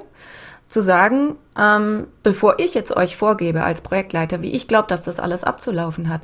zu 0.71 0.81
sagen, 0.81 1.35
ähm, 1.59 2.07
bevor 2.23 2.59
ich 2.59 2.73
jetzt 2.73 2.95
euch 2.95 3.17
vorgebe 3.17 3.63
als 3.63 3.81
Projektleiter, 3.81 4.41
wie 4.41 4.51
ich 4.51 4.67
glaube, 4.67 4.87
dass 4.87 5.03
das 5.03 5.19
alles 5.19 5.43
abzulaufen 5.43 6.09
hat, 6.09 6.21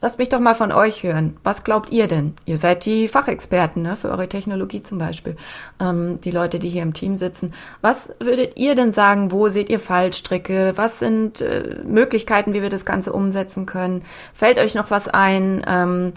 lasst 0.00 0.18
mich 0.18 0.28
doch 0.28 0.40
mal 0.40 0.54
von 0.54 0.72
euch 0.72 1.02
hören. 1.02 1.36
Was 1.44 1.64
glaubt 1.64 1.90
ihr 1.90 2.08
denn? 2.08 2.34
Ihr 2.44 2.56
seid 2.56 2.84
die 2.84 3.08
Fachexperten 3.08 3.82
ne, 3.82 3.96
für 3.96 4.10
eure 4.10 4.28
Technologie 4.28 4.82
zum 4.82 4.98
Beispiel, 4.98 5.36
ähm, 5.80 6.18
die 6.22 6.30
Leute, 6.30 6.58
die 6.58 6.68
hier 6.68 6.82
im 6.82 6.94
Team 6.94 7.16
sitzen. 7.16 7.52
Was 7.80 8.10
würdet 8.20 8.56
ihr 8.56 8.74
denn 8.74 8.92
sagen? 8.92 9.32
Wo 9.32 9.48
seht 9.48 9.68
ihr 9.68 9.80
Fallstricke? 9.80 10.72
Was 10.76 10.98
sind 10.98 11.40
äh, 11.40 11.80
Möglichkeiten, 11.86 12.52
wie 12.54 12.62
wir 12.62 12.70
das 12.70 12.84
Ganze 12.84 13.12
umsetzen 13.12 13.66
können? 13.66 14.02
Fällt 14.32 14.58
euch 14.58 14.74
noch 14.74 14.90
was 14.90 15.08
ein? 15.08 15.64
Ähm, 15.66 16.12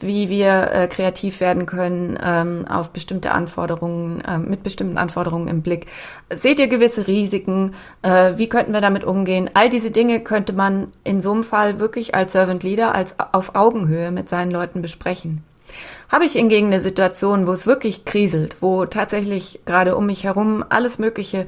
wie 0.00 0.28
wir 0.28 0.72
äh, 0.72 0.88
kreativ 0.88 1.40
werden 1.40 1.66
können 1.66 2.18
ähm, 2.22 2.66
auf 2.68 2.92
bestimmte 2.92 3.32
Anforderungen, 3.32 4.20
äh, 4.20 4.38
mit 4.38 4.62
bestimmten 4.62 4.98
Anforderungen 4.98 5.48
im 5.48 5.62
Blick. 5.62 5.86
Seht 6.32 6.60
ihr 6.60 6.68
gewisse 6.68 7.06
Risiken? 7.06 7.74
Äh, 8.02 8.32
wie 8.36 8.48
könnten 8.48 8.72
wir 8.72 8.80
damit 8.80 9.04
umgehen? 9.04 9.50
All 9.54 9.68
diese 9.68 9.90
Dinge 9.90 10.20
könnte 10.20 10.52
man 10.52 10.88
in 11.04 11.20
so 11.20 11.32
einem 11.32 11.44
Fall 11.44 11.80
wirklich 11.80 12.14
als 12.14 12.32
Servant 12.32 12.62
Leader, 12.62 12.94
als 12.94 13.14
auf 13.18 13.54
Augenhöhe 13.54 14.10
mit 14.10 14.28
seinen 14.28 14.50
Leuten 14.50 14.82
besprechen. 14.82 15.44
Habe 16.10 16.24
ich 16.24 16.32
hingegen 16.32 16.68
eine 16.68 16.80
Situation, 16.80 17.46
wo 17.46 17.52
es 17.52 17.66
wirklich 17.66 18.04
kriselt, 18.04 18.56
wo 18.60 18.86
tatsächlich 18.86 19.60
gerade 19.64 19.96
um 19.96 20.06
mich 20.06 20.24
herum 20.24 20.64
alles 20.68 20.98
Mögliche 20.98 21.46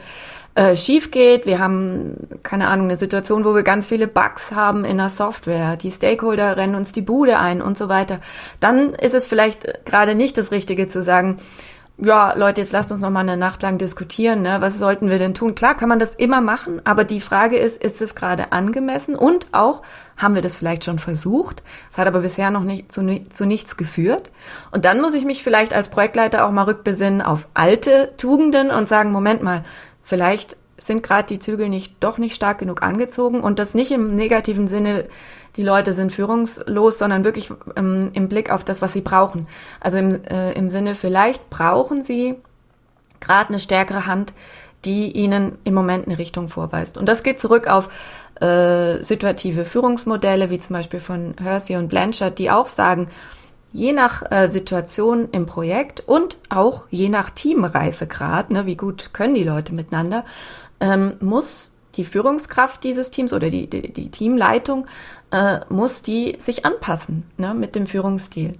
äh, 0.54 0.76
schief 0.76 1.10
geht. 1.10 1.46
Wir 1.46 1.58
haben, 1.58 2.16
keine 2.42 2.68
Ahnung, 2.68 2.86
eine 2.86 2.96
Situation, 2.96 3.44
wo 3.44 3.54
wir 3.54 3.62
ganz 3.62 3.86
viele 3.86 4.08
Bugs 4.08 4.52
haben 4.52 4.84
in 4.84 4.98
der 4.98 5.08
Software. 5.08 5.76
Die 5.76 5.90
Stakeholder 5.90 6.56
rennen 6.56 6.74
uns 6.74 6.92
die 6.92 7.02
Bude 7.02 7.38
ein 7.38 7.62
und 7.62 7.78
so 7.78 7.88
weiter. 7.88 8.20
Dann 8.58 8.94
ist 8.94 9.14
es 9.14 9.26
vielleicht 9.26 9.84
gerade 9.84 10.14
nicht 10.14 10.36
das 10.38 10.50
Richtige 10.50 10.88
zu 10.88 11.02
sagen, 11.02 11.38
ja, 12.02 12.32
Leute, 12.34 12.60
jetzt 12.60 12.72
lasst 12.72 12.90
uns 12.90 13.02
noch 13.02 13.10
mal 13.10 13.20
eine 13.20 13.36
Nacht 13.36 13.62
lang 13.62 13.78
diskutieren, 13.78 14.42
ne? 14.42 14.60
Was 14.60 14.78
sollten 14.78 15.10
wir 15.10 15.18
denn 15.18 15.34
tun? 15.34 15.54
Klar, 15.54 15.76
kann 15.76 15.88
man 15.88 15.98
das 15.98 16.14
immer 16.14 16.40
machen, 16.40 16.80
aber 16.84 17.04
die 17.04 17.20
Frage 17.20 17.56
ist, 17.56 17.82
ist 17.82 18.00
es 18.00 18.14
gerade 18.14 18.52
angemessen 18.52 19.16
und 19.16 19.48
auch, 19.52 19.82
haben 20.16 20.34
wir 20.34 20.42
das 20.42 20.56
vielleicht 20.56 20.84
schon 20.84 20.98
versucht? 20.98 21.62
Es 21.90 21.98
hat 21.98 22.06
aber 22.06 22.20
bisher 22.20 22.50
noch 22.50 22.64
nicht 22.64 22.92
zu, 22.92 23.22
zu 23.28 23.46
nichts 23.46 23.76
geführt. 23.76 24.30
Und 24.70 24.84
dann 24.84 25.00
muss 25.00 25.14
ich 25.14 25.24
mich 25.24 25.42
vielleicht 25.42 25.72
als 25.72 25.88
Projektleiter 25.88 26.46
auch 26.46 26.52
mal 26.52 26.64
rückbesinnen 26.64 27.22
auf 27.22 27.48
alte 27.54 28.12
Tugenden 28.16 28.70
und 28.70 28.88
sagen, 28.88 29.12
Moment 29.12 29.42
mal, 29.42 29.62
vielleicht 30.02 30.56
sind 30.82 31.02
gerade 31.02 31.26
die 31.26 31.38
Zügel 31.38 31.68
nicht 31.68 31.96
doch 32.00 32.18
nicht 32.18 32.34
stark 32.34 32.58
genug 32.58 32.82
angezogen 32.82 33.40
und 33.40 33.58
das 33.58 33.74
nicht 33.74 33.90
im 33.90 34.16
negativen 34.16 34.68
Sinne, 34.68 35.06
die 35.56 35.62
Leute 35.62 35.92
sind 35.92 36.12
führungslos, 36.12 36.98
sondern 36.98 37.24
wirklich 37.24 37.50
ähm, 37.76 38.10
im 38.12 38.28
Blick 38.28 38.50
auf 38.50 38.64
das, 38.64 38.82
was 38.82 38.92
sie 38.92 39.00
brauchen. 39.00 39.46
Also 39.80 39.98
im, 39.98 40.24
äh, 40.24 40.52
im 40.52 40.68
Sinne, 40.68 40.94
vielleicht 40.94 41.50
brauchen 41.50 42.02
sie 42.02 42.36
gerade 43.20 43.50
eine 43.50 43.60
stärkere 43.60 44.06
Hand, 44.06 44.32
die 44.84 45.12
ihnen 45.12 45.58
im 45.64 45.74
Moment 45.74 46.06
eine 46.06 46.18
Richtung 46.18 46.48
vorweist. 46.48 46.96
Und 46.96 47.08
das 47.08 47.22
geht 47.22 47.38
zurück 47.38 47.66
auf 47.66 47.90
äh, 48.40 49.02
situative 49.02 49.64
Führungsmodelle, 49.64 50.50
wie 50.50 50.58
zum 50.58 50.74
Beispiel 50.74 51.00
von 51.00 51.34
Hersey 51.40 51.76
und 51.76 51.88
Blanchard, 51.88 52.38
die 52.38 52.50
auch 52.50 52.68
sagen, 52.68 53.08
je 53.72 53.92
nach 53.92 54.22
äh, 54.30 54.48
Situation 54.48 55.28
im 55.32 55.46
Projekt 55.46 56.00
und 56.00 56.38
auch 56.48 56.86
je 56.90 57.08
nach 57.08 57.30
Teamreifegrad, 57.30 58.50
ne, 58.50 58.66
wie 58.66 58.76
gut 58.76 59.12
können 59.12 59.34
die 59.34 59.44
Leute 59.44 59.74
miteinander, 59.74 60.24
ähm, 60.80 61.14
muss 61.20 61.69
die 61.96 62.04
Führungskraft 62.04 62.84
dieses 62.84 63.10
Teams 63.10 63.32
oder 63.32 63.50
die, 63.50 63.68
die, 63.68 63.92
die 63.92 64.10
Teamleitung 64.10 64.86
äh, 65.30 65.60
muss 65.68 66.02
die 66.02 66.36
sich 66.38 66.64
anpassen 66.64 67.24
ne, 67.36 67.54
mit 67.54 67.74
dem 67.74 67.86
Führungsstil. 67.86 68.54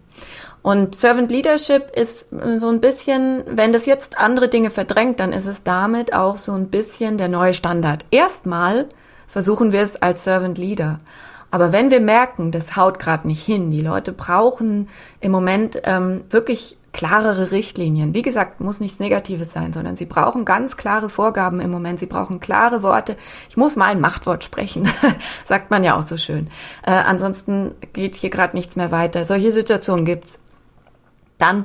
Und 0.63 0.95
Servant 0.95 1.31
Leadership 1.31 1.91
ist 1.97 2.29
so 2.57 2.69
ein 2.69 2.81
bisschen, 2.81 3.45
wenn 3.47 3.73
das 3.73 3.87
jetzt 3.87 4.19
andere 4.19 4.49
Dinge 4.49 4.71
verdrängt, 4.71 5.21
dann 5.21 5.33
ist 5.33 5.47
es 5.47 5.63
damit 5.63 6.13
auch 6.13 6.37
so 6.37 6.53
ein 6.53 6.69
bisschen 6.69 7.17
der 7.17 7.29
neue 7.29 7.55
Standard. 7.55 8.05
Erstmal 8.11 8.89
versuchen 9.27 9.73
wir 9.73 9.81
es 9.81 10.01
als 10.01 10.25
Servant 10.25 10.59
Leader. 10.59 10.99
Aber 11.51 11.73
wenn 11.73 11.91
wir 11.91 12.01
merken, 12.01 12.53
das 12.53 12.77
haut 12.77 12.99
gerade 12.99 13.27
nicht 13.27 13.43
hin, 13.45 13.71
die 13.71 13.81
Leute 13.81 14.13
brauchen 14.13 14.89
im 15.21 15.33
Moment 15.33 15.81
ähm, 15.85 16.23
wirklich 16.31 16.77
klarere 16.93 17.51
Richtlinien. 17.51 18.15
Wie 18.15 18.23
gesagt, 18.23 18.61
muss 18.61 18.81
nichts 18.81 18.99
Negatives 18.99 19.53
sein, 19.53 19.73
sondern 19.73 19.97
sie 19.97 20.07
brauchen 20.07 20.45
ganz 20.45 20.77
klare 20.77 21.09
Vorgaben 21.09 21.61
im 21.61 21.71
Moment. 21.71 22.01
Sie 22.01 22.07
brauchen 22.07 22.41
klare 22.41 22.83
Worte. 22.83 23.17
Ich 23.49 23.57
muss 23.57 23.77
mal 23.77 23.87
ein 23.87 24.01
Machtwort 24.01 24.45
sprechen, 24.45 24.89
sagt 25.47 25.71
man 25.71 25.85
ja 25.85 25.97
auch 25.97 26.03
so 26.03 26.17
schön. 26.17 26.49
Äh, 26.83 26.93
ansonsten 26.93 27.75
geht 27.93 28.17
hier 28.17 28.31
gerade 28.31 28.57
nichts 28.57 28.77
mehr 28.77 28.91
weiter. 28.91 29.25
Solche 29.25 29.53
Situationen 29.53 30.05
gibt's. 30.05 30.39
Dann 31.39 31.65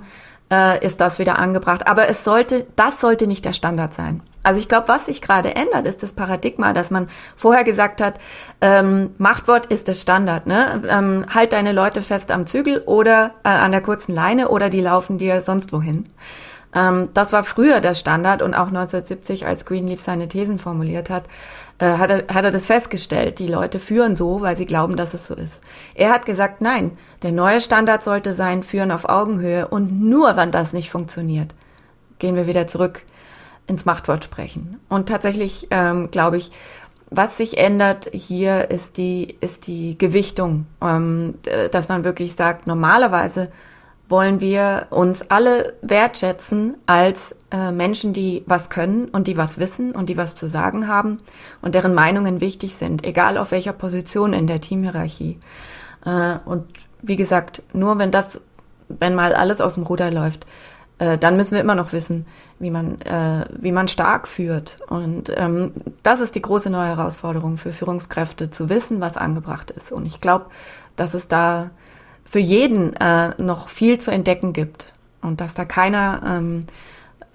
äh, 0.51 0.83
ist 0.85 1.01
das 1.01 1.19
wieder 1.19 1.39
angebracht. 1.39 1.87
Aber 1.87 2.07
es 2.07 2.23
sollte, 2.23 2.65
das 2.75 3.01
sollte 3.01 3.27
nicht 3.27 3.45
der 3.45 3.53
Standard 3.53 3.93
sein. 3.93 4.21
Also 4.43 4.59
ich 4.59 4.67
glaube, 4.67 4.87
was 4.87 5.07
sich 5.07 5.23
gerade 5.23 5.55
ändert, 5.55 5.87
ist 5.87 6.03
das 6.03 6.13
Paradigma, 6.13 6.71
dass 6.73 6.91
man 6.91 7.09
vorher 7.35 7.63
gesagt 7.63 7.99
hat, 7.99 8.19
ähm, 8.61 9.15
Machtwort 9.17 9.65
ist 9.65 9.87
das 9.87 10.01
Standard. 10.01 10.45
Ne? 10.45 10.83
Ähm, 10.87 11.25
halt 11.33 11.53
deine 11.53 11.71
Leute 11.71 12.03
fest 12.03 12.31
am 12.31 12.45
Zügel 12.45 12.83
oder 12.85 13.31
äh, 13.43 13.49
an 13.49 13.71
der 13.71 13.81
kurzen 13.81 14.13
Leine 14.13 14.49
oder 14.49 14.69
die 14.69 14.81
laufen 14.81 15.17
dir 15.17 15.41
sonst 15.41 15.73
wohin. 15.73 16.07
Ähm, 16.75 17.09
das 17.13 17.33
war 17.33 17.43
früher 17.43 17.79
der 17.79 17.93
Standard 17.93 18.41
und 18.41 18.53
auch 18.53 18.67
1970, 18.67 19.47
als 19.47 19.65
Greenleaf 19.65 20.01
seine 20.01 20.27
Thesen 20.27 20.59
formuliert 20.59 21.09
hat, 21.09 21.23
äh, 21.79 21.97
hat, 21.97 22.11
er, 22.11 22.27
hat 22.33 22.45
er 22.45 22.51
das 22.51 22.65
festgestellt. 22.65 23.39
Die 23.39 23.47
Leute 23.47 23.79
führen 23.79 24.15
so, 24.15 24.41
weil 24.41 24.57
sie 24.57 24.65
glauben, 24.65 24.97
dass 24.97 25.13
es 25.13 25.25
so 25.25 25.33
ist. 25.33 25.61
Er 25.95 26.11
hat 26.11 26.25
gesagt, 26.25 26.61
nein, 26.61 26.91
der 27.23 27.31
neue 27.31 27.61
Standard 27.61 28.03
sollte 28.03 28.33
sein, 28.33 28.61
führen 28.61 28.91
auf 28.91 29.07
Augenhöhe 29.07 29.67
und 29.67 29.99
nur, 30.01 30.35
wenn 30.35 30.51
das 30.51 30.73
nicht 30.73 30.91
funktioniert, 30.91 31.55
gehen 32.19 32.35
wir 32.35 32.47
wieder 32.47 32.67
zurück 32.67 33.01
ins 33.67 33.85
Machtwort 33.85 34.23
sprechen. 34.23 34.79
Und 34.89 35.09
tatsächlich 35.09 35.67
ähm, 35.71 36.11
glaube 36.11 36.37
ich, 36.37 36.51
was 37.09 37.37
sich 37.37 37.57
ändert 37.57 38.09
hier 38.13 38.69
ist 38.71 38.97
die, 38.97 39.37
ist 39.39 39.67
die 39.67 39.97
Gewichtung, 39.97 40.65
ähm, 40.81 41.35
dass 41.71 41.87
man 41.87 42.03
wirklich 42.03 42.35
sagt, 42.35 42.67
normalerweise 42.67 43.49
wollen 44.07 44.39
wir 44.39 44.87
uns 44.91 45.29
alle 45.31 45.73
wertschätzen 45.81 46.77
als 46.85 47.35
äh, 47.51 47.71
Menschen, 47.71 48.13
die 48.13 48.43
was 48.45 48.69
können 48.69 49.05
und 49.05 49.27
die 49.27 49.37
was 49.37 49.57
wissen 49.57 49.91
und 49.93 50.09
die 50.09 50.17
was 50.17 50.35
zu 50.35 50.47
sagen 50.47 50.87
haben 50.87 51.21
und 51.61 51.75
deren 51.75 51.93
Meinungen 51.93 52.39
wichtig 52.39 52.75
sind, 52.75 53.05
egal 53.05 53.37
auf 53.37 53.51
welcher 53.51 53.73
Position 53.73 54.33
in 54.33 54.47
der 54.47 54.61
Teamhierarchie. 54.61 55.39
Äh, 56.05 56.35
und 56.45 56.65
wie 57.01 57.15
gesagt, 57.15 57.63
nur 57.73 57.97
wenn 57.97 58.11
das, 58.11 58.39
wenn 58.89 59.15
mal 59.15 59.33
alles 59.33 59.59
aus 59.59 59.75
dem 59.75 59.83
Ruder 59.83 60.11
läuft, 60.11 60.45
äh, 60.99 61.17
dann 61.17 61.35
müssen 61.35 61.55
wir 61.55 61.61
immer 61.61 61.75
noch 61.75 61.91
wissen, 61.91 62.25
wie 62.59 62.69
man, 62.69 63.01
äh, 63.01 63.45
wie 63.57 63.71
man 63.71 63.87
stark 63.87 64.27
führt. 64.27 64.77
Und 64.87 65.31
ähm, 65.35 65.71
das 66.03 66.19
ist 66.19 66.35
die 66.35 66.41
große 66.41 66.69
neue 66.69 66.87
Herausforderung 66.87 67.57
für 67.57 67.73
Führungskräfte, 67.73 68.49
zu 68.49 68.69
wissen, 68.69 69.01
was 69.01 69.17
angebracht 69.17 69.71
ist. 69.71 69.91
Und 69.91 70.05
ich 70.05 70.21
glaube, 70.21 70.45
dass 70.95 71.13
es 71.13 71.27
da 71.27 71.71
für 72.25 72.39
jeden 72.39 72.93
äh, 72.95 73.29
noch 73.41 73.69
viel 73.69 73.97
zu 73.97 74.11
entdecken 74.11 74.51
gibt 74.53 74.93
und 75.21 75.41
dass 75.41 75.53
da 75.53 75.63
keiner 75.63 76.21
ähm, 76.25 76.65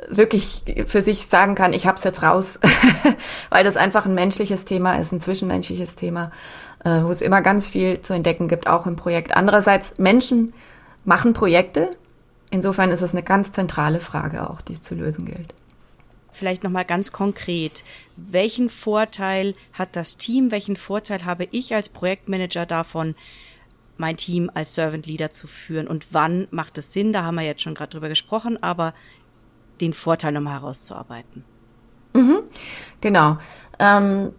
wirklich 0.08 0.64
für 0.86 1.02
sich 1.02 1.26
sagen 1.26 1.54
kann, 1.54 1.72
ich 1.72 1.86
hab's 1.86 2.04
jetzt 2.04 2.22
raus, 2.22 2.58
weil 3.50 3.64
das 3.64 3.76
einfach 3.76 4.06
ein 4.06 4.14
menschliches 4.14 4.64
Thema 4.64 4.94
ist, 4.94 5.12
ein 5.12 5.20
zwischenmenschliches 5.20 5.94
Thema, 5.94 6.30
äh, 6.84 7.02
wo 7.02 7.10
es 7.10 7.22
immer 7.22 7.42
ganz 7.42 7.66
viel 7.66 8.00
zu 8.00 8.14
entdecken 8.14 8.48
gibt, 8.48 8.66
auch 8.66 8.86
im 8.86 8.96
Projekt. 8.96 9.36
Andererseits, 9.36 9.98
Menschen 9.98 10.52
machen 11.04 11.32
Projekte, 11.32 11.90
Insofern 12.50 12.90
ist 12.90 13.02
es 13.02 13.12
eine 13.12 13.22
ganz 13.22 13.52
zentrale 13.52 14.00
Frage 14.00 14.50
auch, 14.50 14.60
die 14.60 14.72
es 14.72 14.82
zu 14.82 14.94
lösen 14.94 15.24
gilt. 15.24 15.54
Vielleicht 16.32 16.64
nochmal 16.64 16.84
ganz 16.84 17.12
konkret. 17.12 17.84
Welchen 18.16 18.68
Vorteil 18.68 19.54
hat 19.72 19.94
das 19.94 20.16
Team? 20.16 20.50
Welchen 20.50 20.76
Vorteil 20.76 21.24
habe 21.24 21.48
ich 21.50 21.74
als 21.74 21.88
Projektmanager 21.88 22.66
davon, 22.66 23.14
mein 24.00 24.16
Team 24.16 24.50
als 24.52 24.74
Servant 24.74 25.06
Leader 25.06 25.30
zu 25.30 25.46
führen? 25.46 25.86
Und 25.86 26.12
wann 26.12 26.48
macht 26.50 26.78
es 26.78 26.92
Sinn? 26.92 27.12
Da 27.12 27.22
haben 27.22 27.36
wir 27.36 27.42
jetzt 27.42 27.62
schon 27.62 27.74
gerade 27.74 27.90
drüber 27.90 28.08
gesprochen, 28.08 28.60
aber 28.62 28.94
den 29.80 29.92
Vorteil 29.92 30.32
nochmal 30.32 30.54
herauszuarbeiten. 30.54 31.44
Mhm, 32.14 32.40
genau. 33.00 33.38
Ähm, 33.78 34.32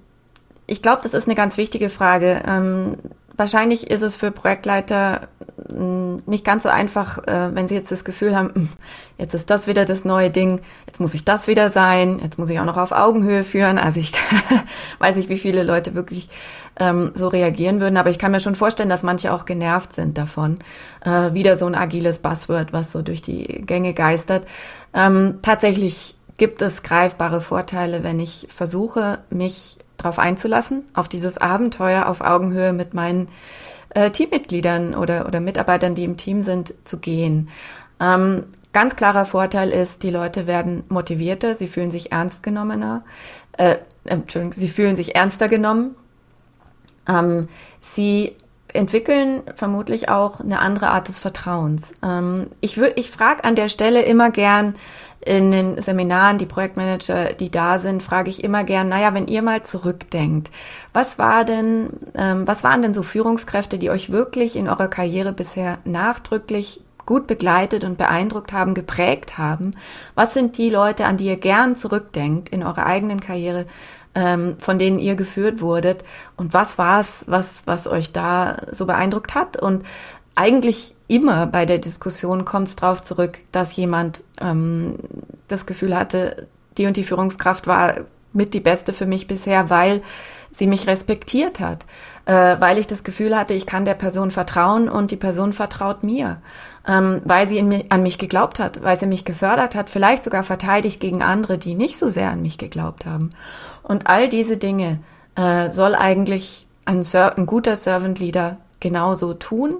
ich 0.67 0.81
glaube, 0.81 1.01
das 1.03 1.13
ist 1.13 1.27
eine 1.27 1.35
ganz 1.35 1.57
wichtige 1.57 1.89
Frage. 1.89 2.43
Ähm, 2.45 2.97
wahrscheinlich 3.35 3.89
ist 3.89 4.01
es 4.01 4.15
für 4.15 4.31
Projektleiter 4.31 5.29
nicht 5.71 6.43
ganz 6.45 6.63
so 6.63 6.69
einfach, 6.69 7.19
äh, 7.27 7.53
wenn 7.53 7.67
sie 7.67 7.75
jetzt 7.75 7.91
das 7.91 8.05
Gefühl 8.05 8.35
haben, 8.35 8.53
hm, 8.53 8.69
jetzt 9.17 9.33
ist 9.33 9.49
das 9.49 9.67
wieder 9.67 9.85
das 9.85 10.05
neue 10.05 10.29
Ding, 10.29 10.61
jetzt 10.87 10.99
muss 10.99 11.13
ich 11.13 11.25
das 11.25 11.47
wieder 11.47 11.69
sein, 11.69 12.19
jetzt 12.21 12.37
muss 12.37 12.49
ich 12.49 12.59
auch 12.59 12.65
noch 12.65 12.77
auf 12.77 12.91
Augenhöhe 12.91 13.43
führen. 13.43 13.77
Also 13.77 13.99
ich 13.99 14.13
weiß 14.99 15.15
nicht, 15.15 15.29
wie 15.29 15.37
viele 15.37 15.63
Leute 15.63 15.95
wirklich 15.95 16.29
ähm, 16.79 17.11
so 17.13 17.27
reagieren 17.27 17.79
würden, 17.79 17.97
aber 17.97 18.09
ich 18.09 18.19
kann 18.19 18.31
mir 18.31 18.39
schon 18.39 18.55
vorstellen, 18.55 18.89
dass 18.89 19.03
manche 19.03 19.33
auch 19.33 19.45
genervt 19.45 19.93
sind 19.93 20.17
davon. 20.17 20.59
Äh, 21.03 21.33
wieder 21.33 21.55
so 21.55 21.65
ein 21.65 21.75
agiles 21.75 22.19
Buzzword, 22.19 22.73
was 22.73 22.91
so 22.91 23.01
durch 23.01 23.21
die 23.21 23.45
Gänge 23.65 23.93
geistert. 23.93 24.45
Ähm, 24.93 25.39
tatsächlich 25.41 26.15
gibt 26.37 26.61
es 26.61 26.83
greifbare 26.83 27.41
Vorteile, 27.41 28.03
wenn 28.03 28.19
ich 28.19 28.47
versuche, 28.49 29.19
mich 29.29 29.77
darauf 29.97 30.19
einzulassen, 30.19 30.83
auf 30.93 31.07
dieses 31.07 31.37
Abenteuer 31.37 32.07
auf 32.07 32.21
Augenhöhe 32.21 32.73
mit 32.73 32.93
meinen 32.93 33.27
äh, 33.93 34.09
Teammitgliedern 34.09 34.95
oder, 34.95 35.27
oder 35.27 35.39
Mitarbeitern, 35.39 35.95
die 35.95 36.03
im 36.03 36.17
Team 36.17 36.41
sind, 36.41 36.73
zu 36.83 36.99
gehen. 36.99 37.49
Ähm, 37.99 38.45
ganz 38.73 38.95
klarer 38.95 39.25
Vorteil 39.25 39.69
ist, 39.69 40.03
die 40.03 40.09
Leute 40.09 40.47
werden 40.47 40.83
motivierter, 40.89 41.55
sie 41.55 41.67
fühlen 41.67 41.91
sich 41.91 42.11
ernst 42.11 42.43
genommener, 42.43 43.03
äh, 43.57 43.77
Entschuldigung, 44.05 44.53
sie 44.53 44.69
fühlen 44.69 44.95
sich 44.95 45.15
ernster 45.15 45.47
genommen. 45.47 45.95
Ähm, 47.07 47.47
sie 47.81 48.35
entwickeln 48.73 49.43
vermutlich 49.55 50.09
auch 50.09 50.39
eine 50.39 50.59
andere 50.59 50.89
Art 50.89 51.07
des 51.07 51.19
Vertrauens. 51.19 51.93
Ähm, 52.03 52.47
ich 52.61 52.77
ich 52.77 53.11
frage 53.11 53.43
an 53.43 53.55
der 53.55 53.69
Stelle 53.69 54.01
immer 54.01 54.31
gern 54.31 54.75
in 55.23 55.51
den 55.51 55.81
Seminaren, 55.81 56.37
die 56.37 56.45
Projektmanager, 56.45 57.33
die 57.33 57.51
da 57.51 57.79
sind, 57.79 58.01
frage 58.01 58.29
ich 58.29 58.43
immer 58.43 58.63
gern, 58.63 58.89
naja, 58.89 59.13
wenn 59.13 59.27
ihr 59.27 59.41
mal 59.41 59.63
zurückdenkt, 59.63 60.51
was 60.93 61.19
war 61.19 61.45
denn, 61.45 61.91
ähm, 62.15 62.47
was 62.47 62.63
waren 62.63 62.81
denn 62.81 62.93
so 62.93 63.03
Führungskräfte, 63.03 63.77
die 63.77 63.91
euch 63.91 64.11
wirklich 64.11 64.55
in 64.55 64.67
eurer 64.67 64.87
Karriere 64.87 65.31
bisher 65.31 65.77
nachdrücklich 65.85 66.81
gut 67.05 67.27
begleitet 67.27 67.83
und 67.83 67.97
beeindruckt 67.97 68.51
haben, 68.51 68.73
geprägt 68.73 69.37
haben? 69.37 69.75
Was 70.15 70.33
sind 70.33 70.57
die 70.57 70.69
Leute, 70.69 71.05
an 71.05 71.17
die 71.17 71.25
ihr 71.25 71.37
gern 71.37 71.75
zurückdenkt 71.75 72.49
in 72.49 72.63
eurer 72.63 72.85
eigenen 72.85 73.19
Karriere, 73.19 73.65
ähm, 74.15 74.55
von 74.59 74.79
denen 74.79 74.99
ihr 74.99 75.15
geführt 75.15 75.61
wurdet? 75.61 76.03
Und 76.37 76.53
was 76.53 76.77
war 76.77 76.99
es, 77.01 77.25
was, 77.27 77.63
was 77.65 77.87
euch 77.87 78.11
da 78.11 78.57
so 78.71 78.85
beeindruckt 78.85 79.35
hat? 79.35 79.57
Und 79.57 79.85
eigentlich 80.35 80.95
immer 81.07 81.45
bei 81.47 81.65
der 81.65 81.77
Diskussion 81.77 82.45
kommt 82.45 82.69
es 82.69 82.75
darauf 82.75 83.01
zurück, 83.01 83.39
dass 83.51 83.75
jemand 83.75 84.23
ähm, 84.39 84.95
das 85.47 85.65
Gefühl 85.65 85.95
hatte, 85.95 86.47
die 86.77 86.85
und 86.85 86.97
die 86.97 87.03
Führungskraft 87.03 87.67
war 87.67 88.05
mit 88.33 88.53
die 88.53 88.61
beste 88.61 88.93
für 88.93 89.05
mich 89.05 89.27
bisher, 89.27 89.69
weil 89.69 90.01
sie 90.51 90.67
mich 90.67 90.87
respektiert 90.87 91.59
hat, 91.59 91.85
äh, 92.25 92.57
weil 92.59 92.77
ich 92.77 92.87
das 92.87 93.03
Gefühl 93.03 93.37
hatte, 93.37 93.53
ich 93.53 93.65
kann 93.65 93.85
der 93.85 93.93
Person 93.93 94.31
vertrauen 94.31 94.89
und 94.89 95.11
die 95.11 95.17
Person 95.17 95.53
vertraut 95.53 96.03
mir, 96.03 96.41
ähm, 96.87 97.21
weil 97.23 97.47
sie 97.47 97.61
mich, 97.63 97.91
an 97.91 98.03
mich 98.03 98.17
geglaubt 98.17 98.59
hat, 98.59 98.83
weil 98.83 98.99
sie 98.99 99.07
mich 99.07 99.25
gefördert 99.25 99.75
hat, 99.75 99.89
vielleicht 99.89 100.23
sogar 100.23 100.43
verteidigt 100.43 100.99
gegen 100.99 101.23
andere, 101.23 101.57
die 101.57 101.75
nicht 101.75 101.97
so 101.97 102.09
sehr 102.09 102.31
an 102.31 102.41
mich 102.41 102.57
geglaubt 102.57 103.05
haben. 103.05 103.31
Und 103.83 104.07
all 104.07 104.27
diese 104.27 104.57
Dinge 104.57 104.99
äh, 105.35 105.71
soll 105.71 105.95
eigentlich 105.95 106.67
ein, 106.85 107.03
ein 107.13 107.45
guter 107.45 107.75
Servant 107.75 108.19
Leader 108.19 108.57
genauso 108.79 109.33
tun. 109.33 109.77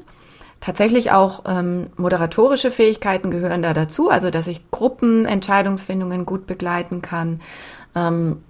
Tatsächlich 0.62 1.12
auch 1.12 1.44
ähm, 1.48 1.88
moderatorische 1.98 2.70
Fähigkeiten 2.70 3.32
gehören 3.32 3.64
da 3.64 3.74
dazu, 3.74 4.10
also 4.10 4.30
dass 4.30 4.46
ich 4.46 4.70
Gruppenentscheidungsfindungen 4.70 6.26
gut 6.26 6.46
begleiten 6.46 7.02
kann, 7.02 7.42
ähm, 7.96 8.44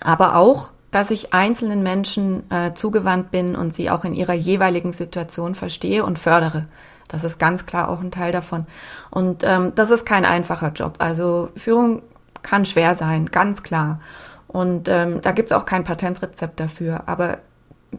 aber 0.00 0.36
auch, 0.36 0.70
dass 0.94 1.10
ich 1.10 1.34
einzelnen 1.34 1.82
Menschen 1.82 2.48
äh, 2.52 2.72
zugewandt 2.74 3.32
bin 3.32 3.56
und 3.56 3.74
sie 3.74 3.90
auch 3.90 4.04
in 4.04 4.14
ihrer 4.14 4.32
jeweiligen 4.32 4.92
Situation 4.92 5.56
verstehe 5.56 6.04
und 6.04 6.20
fördere. 6.20 6.66
Das 7.08 7.24
ist 7.24 7.38
ganz 7.38 7.66
klar 7.66 7.88
auch 7.88 8.00
ein 8.00 8.12
Teil 8.12 8.30
davon. 8.30 8.66
Und 9.10 9.42
ähm, 9.42 9.72
das 9.74 9.90
ist 9.90 10.04
kein 10.04 10.24
einfacher 10.24 10.70
Job. 10.70 10.94
Also 10.98 11.50
Führung 11.56 12.02
kann 12.42 12.64
schwer 12.64 12.94
sein, 12.94 13.26
ganz 13.26 13.64
klar. 13.64 14.00
Und 14.46 14.88
ähm, 14.88 15.20
da 15.20 15.32
gibt's 15.32 15.50
auch 15.50 15.66
kein 15.66 15.82
Patentrezept 15.82 16.60
dafür. 16.60 17.08
Aber 17.08 17.38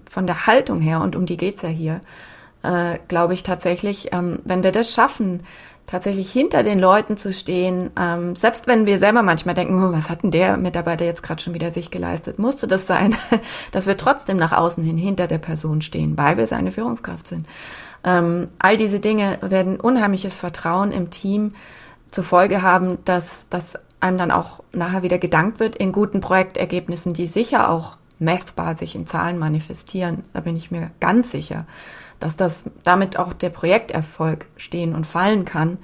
von 0.10 0.26
der 0.26 0.48
Haltung 0.48 0.80
her, 0.80 1.02
und 1.02 1.18
um 1.18 1.26
die 1.26 1.38
geht's 1.38 1.64
ja 1.64 1.70
hier, 1.70 2.00
äh, 2.64 3.00
glaube 3.10 3.34
ich 3.34 3.44
tatsächlich, 3.44 4.14
ähm, 4.14 4.40
wenn 4.46 4.64
wir 4.64 4.72
das 4.72 4.94
schaffen, 4.94 5.44
tatsächlich 5.88 6.32
hinter 6.32 6.64
den 6.64 6.80
Leuten 6.80 7.18
zu 7.18 7.34
stehen, 7.34 7.92
ähm, 8.00 8.36
selbst 8.36 8.68
wenn 8.68 8.86
wir 8.86 9.00
selber 9.00 9.22
manchmal 9.22 9.56
denken, 9.56 9.84
oh, 9.84 9.92
was 9.92 10.10
hat 10.10 10.24
denn 10.24 10.32
der 10.32 10.58
Mitarbeiter 10.58 11.06
jetzt 11.06 11.24
gerade 11.24 11.42
schon 11.42 11.54
wieder 11.54 11.72
sich 11.72 11.92
geleistet, 11.92 12.40
musste 12.40 12.68
das 12.68 12.88
sein, 12.88 13.16
dass 13.72 13.88
wir 13.88 13.98
trotzdem 13.98 14.38
nach 14.38 14.52
außen 14.52 14.84
hin 14.84 14.98
hinter 14.98 15.28
der 15.28 15.38
Person 15.38 15.82
stehen, 15.82 16.18
weil 16.18 16.38
wir 16.38 16.48
seine 16.48 16.72
Führungskraft 16.72 17.28
sind. 17.28 17.46
Ähm, 18.04 18.50
all 18.60 18.78
diese 18.78 19.00
Dinge 19.00 19.40
werden 19.42 19.80
unheimliches 19.80 20.36
Vertrauen 20.36 20.92
im 20.92 21.10
Team 21.12 21.54
zur 22.12 22.24
Folge 22.24 22.62
haben, 22.62 22.98
dass, 23.06 23.46
dass 23.50 23.74
einem 24.00 24.18
dann 24.18 24.32
auch 24.32 24.64
nachher 24.72 25.04
wieder 25.04 25.18
gedankt 25.18 25.60
wird 25.60 25.76
in 25.76 25.92
guten 25.92 26.22
Projektergebnissen, 26.22 27.14
die 27.14 27.28
sicher 27.28 27.70
auch 27.70 27.98
messbar 28.20 28.76
sich 28.76 28.96
in 28.96 29.08
Zahlen 29.08 29.38
manifestieren. 29.38 30.24
Da 30.34 30.40
bin 30.42 30.56
ich 30.56 30.72
mir 30.72 30.92
ganz 31.00 31.32
sicher 31.32 31.66
dass 32.20 32.36
das 32.36 32.70
damit 32.84 33.18
auch 33.18 33.34
der 33.34 33.50
Projekterfolg 33.50 34.48
stehen 34.58 34.96
und 34.96 35.06
fallen 35.06 35.46
kann, 35.46 35.78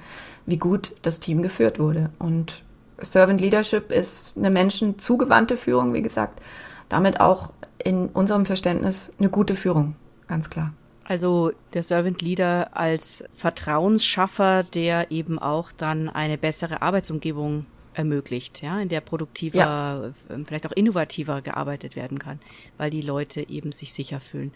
wie 0.46 0.56
gut 0.56 0.94
das 1.02 1.20
Team 1.20 1.42
geführt 1.42 1.78
wurde. 1.78 2.10
Und 2.18 2.62
Servant 3.00 3.40
Leadership 3.40 3.92
ist 3.92 4.34
eine 4.36 4.50
menschenzugewandte 4.50 5.56
Führung, 5.56 5.94
wie 5.94 6.02
gesagt, 6.02 6.40
damit 6.88 7.20
auch 7.20 7.52
in 7.82 8.08
unserem 8.08 8.46
Verständnis 8.46 9.12
eine 9.18 9.28
gute 9.28 9.54
Führung, 9.54 9.96
ganz 10.28 10.50
klar. 10.50 10.72
Also 11.04 11.52
der 11.74 11.82
Servant 11.82 12.22
Leader 12.22 12.76
als 12.76 13.24
Vertrauensschaffer, 13.34 14.62
der 14.62 15.10
eben 15.10 15.38
auch 15.38 15.72
dann 15.72 16.08
eine 16.08 16.38
bessere 16.38 16.80
Arbeitsumgebung 16.80 17.66
ermöglicht, 17.94 18.62
ja, 18.62 18.80
in 18.80 18.88
der 18.88 19.00
produktiver, 19.00 19.58
ja. 19.58 20.12
Ähm, 20.30 20.46
vielleicht 20.46 20.66
auch 20.66 20.72
innovativer 20.72 21.42
gearbeitet 21.42 21.96
werden 21.96 22.18
kann, 22.18 22.40
weil 22.78 22.90
die 22.90 23.00
Leute 23.00 23.48
eben 23.48 23.72
sich 23.72 23.92
sicher 23.92 24.20
fühlen. 24.20 24.52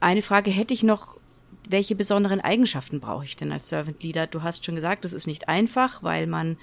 Eine 0.00 0.22
Frage 0.22 0.50
hätte 0.50 0.74
ich 0.74 0.82
noch, 0.82 1.18
welche 1.68 1.94
besonderen 1.94 2.40
Eigenschaften 2.40 3.00
brauche 3.00 3.24
ich 3.24 3.36
denn 3.36 3.52
als 3.52 3.68
Servant 3.68 4.02
Leader? 4.02 4.26
Du 4.26 4.42
hast 4.42 4.64
schon 4.64 4.74
gesagt, 4.74 5.04
das 5.04 5.12
ist 5.12 5.26
nicht 5.26 5.48
einfach, 5.48 6.02
weil 6.02 6.26
man 6.26 6.56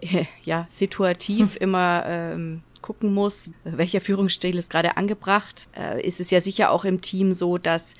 äh, 0.00 0.24
ja 0.44 0.66
situativ 0.70 1.54
hm. 1.54 1.62
immer 1.62 2.04
ähm, 2.06 2.62
gucken 2.82 3.12
muss, 3.12 3.50
welcher 3.64 4.00
Führungsstil 4.00 4.56
ist 4.56 4.70
gerade 4.70 4.96
angebracht. 4.96 5.68
Äh, 5.76 6.06
ist 6.06 6.20
es 6.20 6.30
ja 6.30 6.40
sicher 6.40 6.70
auch 6.70 6.84
im 6.84 7.00
Team 7.00 7.32
so, 7.32 7.58
dass 7.58 7.94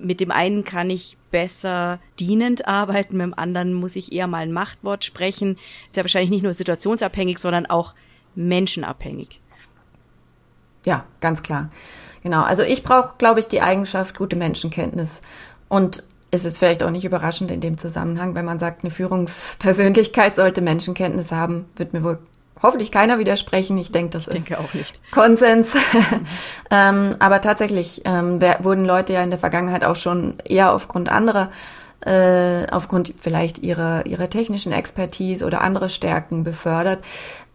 mit 0.00 0.20
dem 0.20 0.30
einen 0.30 0.64
kann 0.64 0.90
ich 0.90 1.16
besser 1.30 1.98
dienend 2.18 2.66
arbeiten, 2.66 3.16
mit 3.16 3.26
dem 3.26 3.34
anderen 3.34 3.74
muss 3.74 3.96
ich 3.96 4.12
eher 4.12 4.26
mal 4.26 4.38
ein 4.38 4.52
Machtwort 4.52 5.04
sprechen. 5.04 5.56
Ist 5.86 5.96
ja 5.96 6.04
wahrscheinlich 6.04 6.30
nicht 6.30 6.42
nur 6.42 6.54
situationsabhängig, 6.54 7.38
sondern 7.38 7.66
auch 7.66 7.94
menschenabhängig. 8.34 9.40
Ja, 10.86 11.04
ganz 11.20 11.42
klar. 11.42 11.70
Genau. 12.22 12.42
Also 12.42 12.62
ich 12.62 12.82
brauche, 12.82 13.14
glaube 13.18 13.40
ich, 13.40 13.48
die 13.48 13.60
Eigenschaft 13.60 14.16
gute 14.16 14.36
Menschenkenntnis. 14.36 15.20
Und 15.68 16.02
es 16.30 16.44
ist 16.44 16.58
vielleicht 16.58 16.82
auch 16.82 16.90
nicht 16.90 17.04
überraschend 17.04 17.50
in 17.50 17.60
dem 17.60 17.78
Zusammenhang, 17.78 18.34
wenn 18.34 18.44
man 18.44 18.58
sagt, 18.58 18.84
eine 18.84 18.90
Führungspersönlichkeit 18.90 20.36
sollte 20.36 20.60
Menschenkenntnis 20.60 21.32
haben, 21.32 21.66
wird 21.76 21.92
mir 21.92 22.04
wohl 22.04 22.18
hoffentlich 22.62 22.92
keiner 22.92 23.18
widersprechen. 23.18 23.76
Ich 23.78 23.92
denke, 23.92 24.10
das 24.10 24.26
ich 24.26 24.34
denke 24.34 24.58
auch 24.58 24.74
nicht. 24.74 25.00
Konsens. 25.12 25.74
ähm, 26.70 27.16
aber 27.18 27.40
tatsächlich 27.40 28.02
ähm, 28.04 28.40
wurden 28.60 28.84
Leute 28.84 29.12
ja 29.12 29.22
in 29.22 29.30
der 29.30 29.38
Vergangenheit 29.38 29.84
auch 29.84 29.96
schon 29.96 30.34
eher 30.44 30.72
aufgrund 30.72 31.10
anderer, 31.10 31.50
äh, 32.04 32.66
aufgrund 32.70 33.14
vielleicht 33.20 33.58
ihrer, 33.58 34.06
ihrer 34.06 34.30
technischen 34.30 34.72
Expertise 34.72 35.44
oder 35.44 35.60
andere 35.62 35.88
Stärken 35.88 36.44
befördert. 36.44 37.04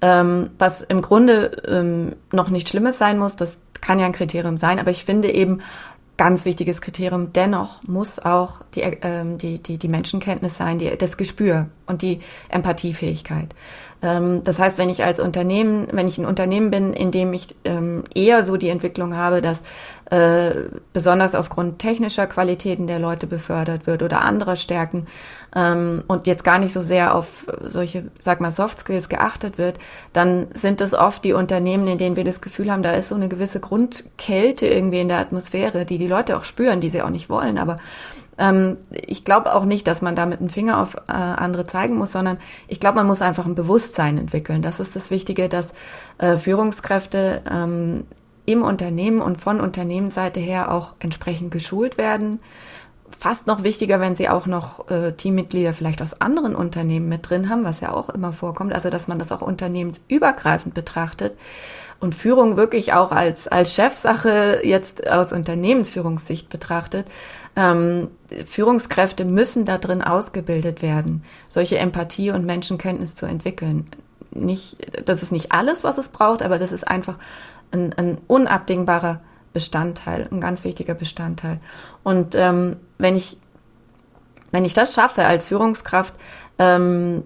Ähm, 0.02 0.50
was 0.58 0.82
im 0.82 1.02
Grunde 1.02 1.64
ähm, 1.68 2.16
noch 2.32 2.50
nicht 2.50 2.70
Schlimmes 2.70 2.98
sein 2.98 3.18
muss, 3.18 3.36
das 3.36 3.62
kann 3.80 4.00
ja 4.00 4.06
ein 4.06 4.14
Kriterium 4.14 4.58
sein, 4.58 4.80
aber 4.80 4.92
ich 4.92 5.06
finde 5.06 5.32
eben, 5.32 5.62
ganz 6.18 6.46
wichtiges 6.46 6.82
Kriterium. 6.82 7.34
Dennoch 7.34 7.84
muss 7.84 8.20
auch 8.20 8.62
die, 8.76 8.82
ähm, 8.82 9.38
die, 9.38 9.62
die, 9.62 9.78
die 9.78 9.88
Menschenkenntnis 9.88 10.58
sein, 10.58 10.80
die, 10.80 10.96
das 10.98 11.18
Gespür 11.18 11.68
und 11.88 12.02
die 12.02 12.20
Empathiefähigkeit. 12.50 13.56
Ähm, 14.04 14.44
das 14.44 14.60
heißt, 14.60 14.78
wenn 14.78 14.90
ich 14.90 15.04
als 15.04 15.20
Unternehmen, 15.20 15.88
wenn 15.92 16.08
ich 16.08 16.18
ein 16.18 16.26
Unternehmen 16.26 16.70
bin, 16.70 16.94
in 16.94 17.10
dem 17.10 17.34
ich 17.34 17.56
ähm, 17.64 18.04
eher 18.14 18.44
so 18.44 18.58
die 18.58 18.70
Entwicklung 18.70 19.16
habe, 19.16 19.42
dass 19.42 19.62
äh, 20.12 20.70
besonders 20.92 21.34
aufgrund 21.34 21.80
technischer 21.80 22.28
Qualitäten 22.28 22.86
der 22.86 23.00
Leute 23.00 23.26
befördert 23.26 23.88
wird 23.88 24.04
oder 24.04 24.22
anderer 24.22 24.58
Stärken 24.58 25.06
ähm, 25.56 26.04
und 26.08 26.28
jetzt 26.28 26.44
gar 26.44 26.60
nicht 26.60 26.74
so 26.74 26.82
sehr 26.82 27.16
auf 27.16 27.48
solche, 27.64 28.12
sag 28.20 28.42
mal, 28.42 28.52
Soft 28.52 28.80
Skills 28.80 29.08
geachtet 29.08 29.58
wird, 29.58 29.80
dann 30.12 30.48
sind 30.54 30.82
es 30.82 30.94
oft 30.94 31.24
die 31.24 31.34
Unternehmen, 31.34 31.88
in 31.88 31.98
denen 31.98 32.18
wir 32.18 32.26
das 32.26 32.42
Gefühl 32.42 32.70
haben, 32.70 32.84
da 32.84 32.92
ist 32.92 33.10
so 33.10 33.16
eine 33.16 33.30
gewisse 33.30 33.62
Grundkälte 33.62 34.68
irgendwie 34.68 35.00
in 35.00 35.08
der 35.08 35.20
Atmosphäre, 35.20 35.86
die 35.86 35.98
die 35.98 36.08
Leute 36.08 36.38
auch 36.38 36.44
spüren, 36.44 36.82
die 36.82 36.90
sie 36.90 37.02
auch 37.02 37.10
nicht 37.10 37.30
wollen, 37.30 37.58
aber 37.58 37.78
ähm, 38.38 38.78
ich 38.92 39.26
glaube 39.26 39.54
auch 39.54 39.66
nicht, 39.66 39.88
dass 39.88 40.02
man 40.02 40.16
da 40.16 40.26
mit 40.26 40.40
dem 40.40 40.50
Finger 40.50 40.82
auf 40.82 40.96
äh, 41.08 41.12
andere 41.12 41.66
zeigen 41.66 41.96
muss, 41.96 42.12
sondern 42.12 42.38
ich 42.68 42.80
glaube, 42.80 42.98
man 42.98 43.08
muss 43.08 43.22
einfach 43.22 43.46
ein 43.46 43.56
Bewusstsein 43.56 44.18
entwickeln. 44.18 44.62
Das 44.62 44.80
ist 44.80 44.96
das 44.96 45.12
Wichtige, 45.12 45.50
dass 45.50 45.70
äh, 46.18 46.38
Führungskräfte 46.38 47.42
ähm, 47.50 48.06
im 48.46 48.64
Unternehmen 48.64 49.22
und 49.22 49.40
von 49.40 49.62
Unternehmensseite 49.62 50.40
her 50.40 50.72
auch 50.72 50.96
entsprechend 51.00 51.52
geschult 51.52 51.98
werden. 51.98 52.40
Fast 53.18 53.48
noch 53.48 53.64
wichtiger, 53.64 54.00
wenn 54.00 54.16
sie 54.16 54.28
auch 54.28 54.48
noch 54.48 54.90
äh, 54.90 55.14
Teammitglieder 55.14 55.72
vielleicht 55.72 56.02
aus 56.02 56.20
anderen 56.20 56.56
Unternehmen 56.56 57.08
mit 57.08 57.30
drin 57.30 57.50
haben, 57.50 57.64
was 57.64 57.80
ja 57.80 57.94
auch 57.94 58.10
immer 58.10 58.34
vorkommt. 58.34 58.74
Also, 58.74 58.90
dass 58.90 59.08
man 59.08 59.20
das 59.20 59.32
auch 59.32 59.42
unternehmensübergreifend 59.42 60.74
betrachtet 60.74 61.38
und 62.04 62.16
Führung 62.16 62.58
wirklich 62.58 62.92
auch 62.92 63.14
als, 63.14 63.48
als 63.48 63.74
Chefsache 63.74 64.60
jetzt 64.64 65.08
aus 65.08 65.32
Unternehmensführungssicht 65.32 66.50
betrachtet. 66.50 67.08
Ähm, 67.56 68.10
Führungskräfte 68.46 69.24
müssen 69.24 69.64
da 69.64 69.78
drin 69.78 70.02
ausgebildet 70.02 70.82
werden, 70.82 71.24
solche 71.48 71.78
Empathie 71.78 72.32
und 72.32 72.46
Menschenkenntnis 72.46 73.16
zu 73.16 73.26
entwickeln. 73.26 73.88
Nicht, 74.32 74.78
das 75.08 75.24
ist 75.24 75.32
nicht 75.32 75.54
alles, 75.54 75.86
was 75.86 75.98
es 75.98 76.10
braucht, 76.10 76.44
aber 76.44 76.60
das 76.60 76.74
ist 76.74 76.86
einfach 76.86 77.18
ein, 77.72 77.94
ein 77.94 78.18
unabdingbarer 78.28 79.22
Bestandteil, 79.54 80.28
ein 80.30 80.42
ganz 80.42 80.66
wichtiger 80.66 80.96
Bestandteil. 80.96 81.62
Und 82.04 82.36
ähm, 82.36 82.76
wenn 82.98 83.16
ich 83.16 83.38
wenn 84.52 84.66
ich 84.66 84.76
das 84.76 84.94
schaffe 84.94 85.26
als 85.26 85.48
Führungskraft, 85.48 86.14
ähm, 86.60 87.24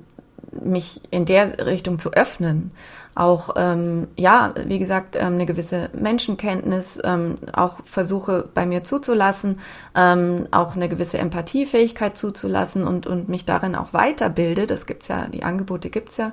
mich 0.64 1.02
in 1.12 1.26
der 1.26 1.66
Richtung 1.66 2.00
zu 2.00 2.14
öffnen 2.14 2.72
auch, 3.18 3.56
ähm, 3.56 4.08
ja, 4.16 4.54
wie 4.64 4.78
gesagt, 4.78 5.16
ähm, 5.16 5.34
eine 5.34 5.48
gewisse 5.48 5.90
Menschenkenntnis, 6.00 7.00
ähm, 7.04 7.40
auch 7.52 7.80
versuche 7.84 8.48
bei 8.54 8.68
mir 8.68 8.84
zuzulassen, 8.84 9.60
ähm, 9.96 10.48
auch 10.52 10.76
eine 10.76 10.88
gewisse 10.88 11.18
Empathiefähigkeit 11.18 12.16
zuzulassen 12.16 12.84
und, 12.86 13.08
und 13.08 13.28
mich 13.28 13.44
darin 13.46 13.76
auch 13.76 13.92
weiterbilde. 13.94 14.68
Das 14.68 14.86
gibt's 14.86 15.08
ja, 15.08 15.28
die 15.30 15.44
Angebote 15.44 15.90
gibt's 15.90 16.18
ja. 16.18 16.32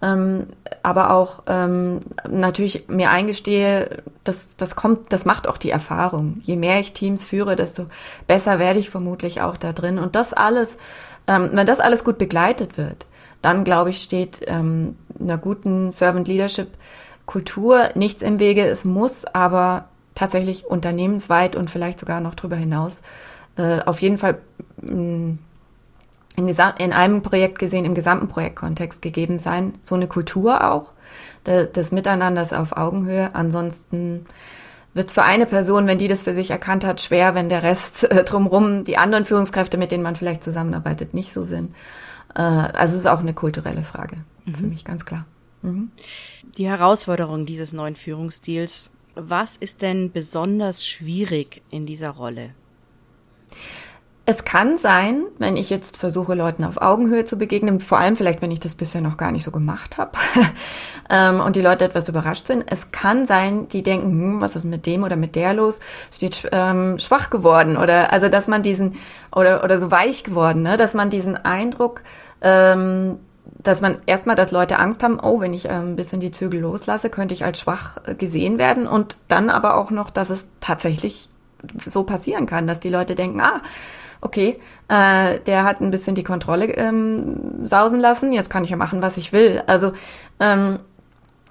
Ähm, 0.00 0.46
aber 0.82 1.10
auch 1.10 1.42
ähm, 1.48 2.00
natürlich 2.28 2.88
mir 2.88 3.10
eingestehe, 3.10 4.02
das, 4.24 4.56
das 4.56 4.74
kommt, 4.74 5.12
das 5.12 5.26
macht 5.26 5.46
auch 5.46 5.58
die 5.58 5.70
Erfahrung. 5.70 6.40
Je 6.42 6.56
mehr 6.56 6.80
ich 6.80 6.94
Teams 6.94 7.24
führe, 7.24 7.56
desto 7.56 7.86
besser 8.26 8.58
werde 8.58 8.78
ich 8.78 8.88
vermutlich 8.88 9.42
auch 9.42 9.58
da 9.58 9.72
drin. 9.72 9.98
Und 9.98 10.16
das 10.16 10.32
alles, 10.32 10.78
ähm, 11.26 11.50
wenn 11.52 11.66
das 11.66 11.80
alles 11.80 12.04
gut 12.04 12.16
begleitet 12.16 12.78
wird, 12.78 13.06
dann 13.42 13.64
glaube 13.64 13.90
ich, 13.90 14.02
steht 14.02 14.40
ähm, 14.46 14.96
einer 15.20 15.38
guten 15.38 15.90
Servant 15.90 16.28
Leadership 16.28 16.68
Kultur 17.26 17.90
nichts 17.94 18.22
im 18.22 18.38
Wege. 18.38 18.66
Es 18.66 18.84
muss 18.84 19.24
aber 19.24 19.86
tatsächlich 20.14 20.66
unternehmensweit 20.66 21.56
und 21.56 21.70
vielleicht 21.70 21.98
sogar 21.98 22.20
noch 22.20 22.34
darüber 22.34 22.56
hinaus 22.56 23.02
äh, 23.56 23.80
auf 23.80 24.00
jeden 24.00 24.18
Fall 24.18 24.38
in, 24.82 25.38
in 26.36 26.92
einem 26.92 27.22
Projekt 27.22 27.58
gesehen, 27.58 27.84
im 27.84 27.94
gesamten 27.94 28.28
Projektkontext 28.28 29.02
gegeben 29.02 29.38
sein. 29.38 29.74
So 29.82 29.94
eine 29.94 30.06
Kultur 30.06 30.70
auch, 30.70 30.92
des 31.46 31.92
Miteinanders 31.92 32.52
auf 32.52 32.76
Augenhöhe. 32.76 33.30
Ansonsten 33.34 34.26
wird 34.94 35.08
es 35.08 35.12
für 35.14 35.22
eine 35.22 35.46
Person, 35.46 35.86
wenn 35.86 35.98
die 35.98 36.08
das 36.08 36.22
für 36.22 36.32
sich 36.32 36.50
erkannt 36.50 36.84
hat, 36.84 37.00
schwer, 37.00 37.34
wenn 37.34 37.48
der 37.48 37.62
Rest 37.62 38.10
äh, 38.10 38.24
drumherum, 38.24 38.84
die 38.84 38.96
anderen 38.96 39.24
Führungskräfte, 39.24 39.76
mit 39.76 39.92
denen 39.92 40.02
man 40.02 40.16
vielleicht 40.16 40.42
zusammenarbeitet, 40.42 41.14
nicht 41.14 41.32
so 41.32 41.42
sind. 41.42 41.74
Äh, 42.36 42.42
also 42.42 42.94
es 42.94 43.00
ist 43.00 43.06
auch 43.06 43.20
eine 43.20 43.34
kulturelle 43.34 43.82
Frage, 43.82 44.16
mhm. 44.44 44.54
für 44.54 44.64
mich 44.64 44.84
ganz 44.84 45.04
klar. 45.04 45.26
Mhm. 45.62 45.90
Die 46.58 46.68
Herausforderung 46.68 47.46
dieses 47.46 47.72
neuen 47.72 47.96
Führungsstils, 47.96 48.90
was 49.14 49.56
ist 49.56 49.82
denn 49.82 50.12
besonders 50.12 50.86
schwierig 50.86 51.62
in 51.70 51.86
dieser 51.86 52.10
Rolle? 52.10 52.50
Es 54.28 54.44
kann 54.44 54.76
sein, 54.76 55.22
wenn 55.38 55.56
ich 55.56 55.70
jetzt 55.70 55.96
versuche, 55.96 56.34
Leuten 56.34 56.64
auf 56.64 56.82
Augenhöhe 56.82 57.24
zu 57.24 57.38
begegnen, 57.38 57.78
vor 57.78 57.98
allem 57.98 58.16
vielleicht, 58.16 58.42
wenn 58.42 58.50
ich 58.50 58.58
das 58.58 58.74
bisher 58.74 59.00
noch 59.00 59.16
gar 59.16 59.30
nicht 59.30 59.44
so 59.44 59.52
gemacht 59.52 59.98
habe 59.98 60.10
ähm, 61.10 61.38
und 61.38 61.54
die 61.54 61.60
Leute 61.60 61.84
etwas 61.84 62.08
überrascht 62.08 62.48
sind, 62.48 62.64
es 62.66 62.90
kann 62.90 63.28
sein, 63.28 63.68
die 63.68 63.84
denken, 63.84 64.10
hm, 64.10 64.40
was 64.40 64.56
ist 64.56 64.64
mit 64.64 64.84
dem 64.84 65.04
oder 65.04 65.14
mit 65.14 65.36
der 65.36 65.54
los? 65.54 65.78
Ist 66.10 66.22
jetzt 66.22 66.48
ähm, 66.50 66.98
schwach 66.98 67.30
geworden 67.30 67.76
oder 67.76 68.12
also, 68.12 68.28
dass 68.28 68.48
man 68.48 68.64
diesen 68.64 68.96
oder 69.32 69.62
oder 69.62 69.78
so 69.78 69.92
weich 69.92 70.24
geworden, 70.24 70.62
ne? 70.62 70.76
dass 70.76 70.92
man 70.92 71.08
diesen 71.08 71.36
Eindruck 71.36 72.02
ähm, 72.40 73.18
dass 73.62 73.80
man 73.80 73.98
erstmal, 74.06 74.34
dass 74.34 74.50
Leute 74.50 74.80
Angst 74.80 75.04
haben, 75.04 75.20
oh, 75.20 75.40
wenn 75.40 75.54
ich 75.54 75.66
äh, 75.66 75.70
ein 75.70 75.94
bisschen 75.94 76.18
die 76.18 76.32
Zügel 76.32 76.60
loslasse, 76.60 77.10
könnte 77.10 77.32
ich 77.32 77.44
als 77.44 77.60
schwach 77.60 77.98
äh, 78.04 78.14
gesehen 78.14 78.58
werden 78.58 78.88
und 78.88 79.16
dann 79.28 79.50
aber 79.50 79.76
auch 79.76 79.92
noch, 79.92 80.10
dass 80.10 80.30
es 80.30 80.46
tatsächlich 80.58 81.30
so 81.84 82.02
passieren 82.02 82.46
kann, 82.46 82.66
dass 82.66 82.80
die 82.80 82.88
Leute 82.88 83.14
denken, 83.14 83.40
ah, 83.40 83.62
okay, 84.20 84.58
äh, 84.88 85.40
der 85.40 85.64
hat 85.64 85.80
ein 85.80 85.90
bisschen 85.90 86.14
die 86.14 86.24
Kontrolle 86.24 86.66
ähm, 86.66 87.66
sausen 87.66 88.00
lassen, 88.00 88.32
jetzt 88.32 88.50
kann 88.50 88.64
ich 88.64 88.70
ja 88.70 88.76
machen, 88.76 89.02
was 89.02 89.16
ich 89.16 89.32
will. 89.32 89.62
Also 89.66 89.92
ähm, 90.40 90.78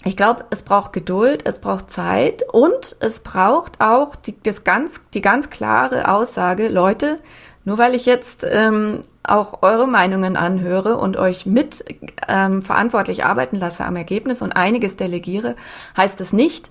ich 0.04 0.15
glaube, 0.15 0.45
es 0.51 0.62
braucht 0.62 0.93
Geduld, 0.93 1.47
es 1.47 1.60
braucht 1.60 1.89
Zeit 1.89 2.43
und 2.51 2.95
es 2.99 3.21
braucht 3.21 3.82
auch 3.82 4.15
die, 4.15 4.39
das 4.43 4.63
ganz, 4.63 5.01
die 5.15 5.21
ganz 5.21 5.49
klare 5.49 6.10
Aussage, 6.10 6.67
Leute, 6.67 7.19
nur 7.65 7.78
weil 7.78 7.95
ich 7.95 8.06
jetzt 8.06 8.45
ähm, 8.47 9.01
auch 9.23 9.62
eure 9.63 9.88
Meinungen 9.88 10.38
anhöre 10.38 10.97
und 10.97 11.17
euch 11.17 11.45
mit 11.45 11.84
ähm, 12.28 12.62
verantwortlich 12.62 13.25
arbeiten 13.25 13.58
lasse 13.58 13.84
am 13.84 13.95
Ergebnis 13.95 14.41
und 14.41 14.54
einiges 14.54 14.95
delegiere, 14.95 15.56
heißt 15.97 16.21
es 16.21 16.32
nicht, 16.32 16.69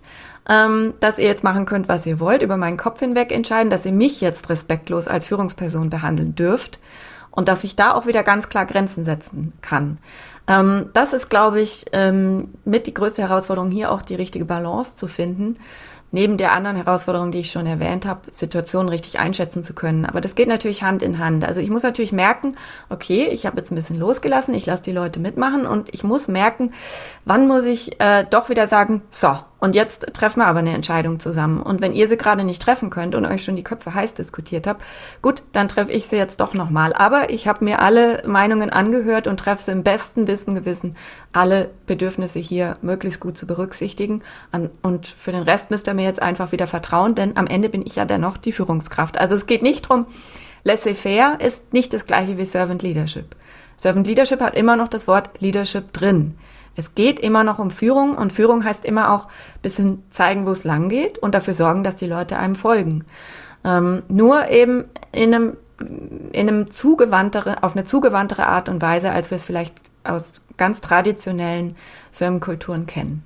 ähm, 0.49 0.95
dass 1.01 1.19
ihr 1.19 1.27
jetzt 1.27 1.45
machen 1.45 1.67
könnt, 1.67 1.89
was 1.89 2.07
ihr 2.07 2.21
wollt, 2.21 2.43
über 2.43 2.57
meinen 2.57 2.77
Kopf 2.77 3.01
hinweg 3.01 3.33
entscheiden, 3.33 3.71
dass 3.71 3.85
ihr 3.85 3.93
mich 3.93 4.21
jetzt 4.21 4.49
respektlos 4.49 5.09
als 5.09 5.27
Führungsperson 5.27 5.91
behandeln 5.91 6.35
dürft 6.35 6.79
und 7.31 7.49
dass 7.49 7.65
ich 7.65 7.75
da 7.75 7.95
auch 7.95 8.07
wieder 8.07 8.23
ganz 8.23 8.49
klar 8.49 8.65
Grenzen 8.65 9.05
setzen 9.05 9.53
kann. 9.61 9.99
Ähm, 10.47 10.91
das 10.93 11.13
ist, 11.13 11.31
glaube 11.31 11.61
ich, 11.61 11.87
ähm, 11.93 12.51
mit 12.65 12.87
die 12.87 12.95
größte 12.95 13.23
Herausforderung, 13.23 13.71
hier 13.71 13.91
auch 13.91 14.03
die 14.03 14.15
richtige 14.15 14.45
Balance 14.45 14.95
zu 14.97 15.09
finden 15.09 15.57
neben 16.15 16.37
der 16.37 16.53
anderen 16.53 16.77
Herausforderung, 16.77 17.33
die 17.33 17.41
ich 17.41 17.51
schon 17.51 17.67
erwähnt 17.67 18.07
habe, 18.07 18.21
Situationen 18.31 18.89
richtig 18.89 19.19
einschätzen 19.19 19.65
zu 19.65 19.75
können. 19.75 20.07
Aber 20.07 20.21
das 20.21 20.37
geht 20.37 20.47
natürlich 20.47 20.85
Hand 20.85 21.03
in 21.03 21.19
Hand. 21.19 21.45
Also 21.45 21.61
ich 21.61 21.71
muss 21.71 21.83
natürlich 21.83 22.13
merken, 22.13 22.57
okay, 22.89 23.29
ich 23.33 23.47
habe 23.47 23.57
jetzt 23.57 23.73
ein 23.73 23.75
bisschen 23.75 23.99
losgelassen, 23.99 24.55
ich 24.55 24.65
lasse 24.65 24.85
die 24.85 24.93
Leute 24.93 25.19
mitmachen 25.19 25.67
und 25.67 25.93
ich 25.93 26.05
muss 26.05 26.29
merken, 26.29 26.73
wann 27.25 27.49
muss 27.49 27.65
ich 27.65 28.01
äh, 28.01 28.25
doch 28.31 28.49
wieder 28.49 28.69
sagen, 28.69 29.03
so, 29.11 29.37
und 29.65 29.75
jetzt 29.75 30.13
treffen 30.13 30.41
wir 30.41 30.47
aber 30.47 30.59
eine 30.59 30.75
Entscheidung 30.75 31.21
zusammen. 31.21 31.63
Und 31.63 31.81
wenn 31.81 31.95
ihr 31.95 32.07
sie 32.07 32.19
gerade 32.19 32.45
nicht 32.45 32.61
treffen 32.61 32.91
könnt 32.91 33.15
und 33.15 33.25
euch 33.25 33.43
schon 33.43 33.57
die 33.57 33.63
Köpfe 33.63 33.95
heiß 33.95 34.13
diskutiert 34.13 34.67
habt, 34.67 34.83
gut, 35.23 35.43
dann 35.53 35.69
treffe 35.69 35.91
ich 35.91 36.07
sie 36.07 36.17
jetzt 36.17 36.41
doch 36.41 36.53
nochmal. 36.53 36.93
Aber 36.93 37.31
ich 37.31 37.49
habe 37.49 37.65
mir 37.65 37.81
alle 37.81 38.23
Meinungen 38.27 38.69
angehört 38.69 39.27
und 39.27 39.41
treffe 39.41 39.63
sie 39.63 39.73
im 39.73 39.83
besten 39.83 40.27
Wissen 40.27 40.55
Gewissen, 40.55 40.97
alle 41.33 41.71
Bedürfnisse 41.87 42.41
hier 42.41 42.77
möglichst 42.83 43.21
gut 43.21 43.39
zu 43.39 43.47
berücksichtigen. 43.47 44.23
Und 44.83 45.07
für 45.07 45.33
den 45.33 45.45
Rest 45.45 45.71
müsst 45.71 45.89
ihr 45.89 45.95
mir 45.95 46.05
jetzt 46.05 46.21
einfach 46.21 46.53
wieder 46.53 46.67
vertrauen, 46.67 47.15
denn 47.15 47.39
am 47.39 47.47
Ende 47.47 47.71
bin 47.71 47.87
ich 47.87 47.97
ja 47.97 48.05
dennoch 48.05 48.37
die 48.37 48.53
Führungskraft. 48.53 49.17
Also 49.17 49.35
es 49.35 49.47
geht 49.47 49.63
nicht 49.63 49.89
drum, 49.89 50.05
laissez-faire 50.65 51.39
ist 51.41 51.73
nicht 51.73 51.95
das 51.95 52.05
gleiche 52.05 52.37
wie 52.37 52.45
Servant 52.45 52.83
Leadership. 52.83 53.35
Servant 53.79 54.07
Leadership 54.07 54.41
hat 54.41 54.57
immer 54.57 54.77
noch 54.77 54.89
das 54.89 55.09
Wort 55.09 55.41
Leadership 55.41 55.91
drin. 55.95 56.37
Es 56.77 56.95
geht 56.95 57.21
immer 57.21 57.45
noch 57.45 57.59
um 57.59 57.71
Führung 57.71 58.17
und 58.17 58.33
Führung 58.33 58.65
heißt 58.65 58.85
immer 58.85 59.13
auch 59.13 59.29
bisschen 59.63 60.03
zeigen, 60.11 60.47
wo 60.47 60.51
es 60.51 60.65
lang 60.65 60.89
geht 60.89 61.19
und 61.19 61.35
dafür 61.35 61.55
sorgen, 61.55 61.85
dass 61.85 61.97
die 61.97 62.07
Leute 62.07 62.37
einem 62.37 62.57
folgen. 62.57 63.05
Ähm, 63.65 64.03
nur 64.09 64.49
eben 64.51 64.85
in 65.13 65.35
einem, 65.35 65.57
in 66.33 66.49
einem 66.49 66.71
zugewandtere, 66.71 67.63
auf 67.63 67.75
eine 67.75 67.85
zugewandtere 67.85 68.47
Art 68.47 68.69
und 68.69 68.83
Weise, 68.83 69.11
als 69.11 69.31
wir 69.31 69.37
es 69.37 69.45
vielleicht 69.45 69.83
aus 70.05 70.43
ganz 70.57 70.81
traditionellen 70.81 71.77
Firmenkulturen 72.13 72.87
kennen. 72.87 73.25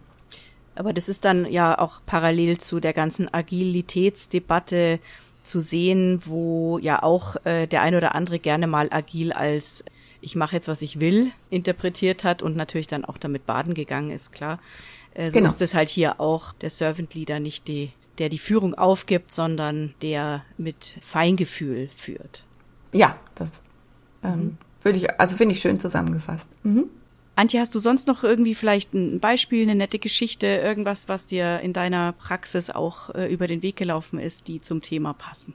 Aber 0.74 0.92
das 0.92 1.08
ist 1.08 1.24
dann 1.24 1.44
ja 1.46 1.76
auch 1.76 2.00
parallel 2.06 2.58
zu 2.58 2.78
der 2.78 2.92
ganzen 2.92 3.32
Agilitätsdebatte 3.32 5.00
zu 5.42 5.60
sehen, 5.60 6.22
wo 6.24 6.78
ja 6.78 7.02
auch 7.02 7.36
äh, 7.44 7.66
der 7.66 7.82
ein 7.82 7.96
oder 7.96 8.14
andere 8.14 8.38
gerne 8.38 8.68
mal 8.68 8.88
agil 8.92 9.32
als 9.32 9.84
ich 10.20 10.36
mache 10.36 10.56
jetzt, 10.56 10.68
was 10.68 10.82
ich 10.82 11.00
will, 11.00 11.30
interpretiert 11.50 12.24
hat 12.24 12.42
und 12.42 12.56
natürlich 12.56 12.86
dann 12.86 13.04
auch 13.04 13.18
damit 13.18 13.46
baden 13.46 13.74
gegangen 13.74 14.10
ist, 14.10 14.32
klar. 14.32 14.58
Äh, 15.14 15.30
so 15.30 15.38
genau. 15.38 15.46
ist 15.50 15.62
es 15.62 15.74
halt 15.74 15.88
hier 15.88 16.20
auch 16.20 16.52
der 16.52 16.70
Servant 16.70 17.14
Leader 17.14 17.40
nicht 17.40 17.68
die, 17.68 17.92
der 18.18 18.28
die 18.28 18.38
Führung 18.38 18.74
aufgibt, 18.74 19.32
sondern 19.32 19.94
der 20.02 20.44
mit 20.56 20.98
Feingefühl 21.02 21.88
führt. 21.94 22.44
Ja, 22.92 23.16
das 23.34 23.62
ähm, 24.22 24.56
würde 24.82 24.98
ich, 24.98 25.20
also 25.20 25.36
finde 25.36 25.54
ich 25.54 25.60
schön 25.60 25.78
zusammengefasst. 25.80 26.48
Mhm. 26.62 26.86
Antje, 27.36 27.60
hast 27.60 27.72
du 27.74 27.78
sonst 27.78 28.08
noch 28.08 28.24
irgendwie 28.24 28.56
vielleicht 28.56 28.94
ein 28.94 29.20
Beispiel, 29.20 29.62
eine 29.62 29.76
nette 29.76 30.00
Geschichte, 30.00 30.46
irgendwas, 30.46 31.08
was 31.08 31.26
dir 31.26 31.60
in 31.60 31.72
deiner 31.72 32.12
Praxis 32.12 32.68
auch 32.68 33.14
äh, 33.14 33.32
über 33.32 33.46
den 33.46 33.62
Weg 33.62 33.76
gelaufen 33.76 34.18
ist, 34.18 34.48
die 34.48 34.60
zum 34.60 34.82
Thema 34.82 35.12
passen? 35.12 35.54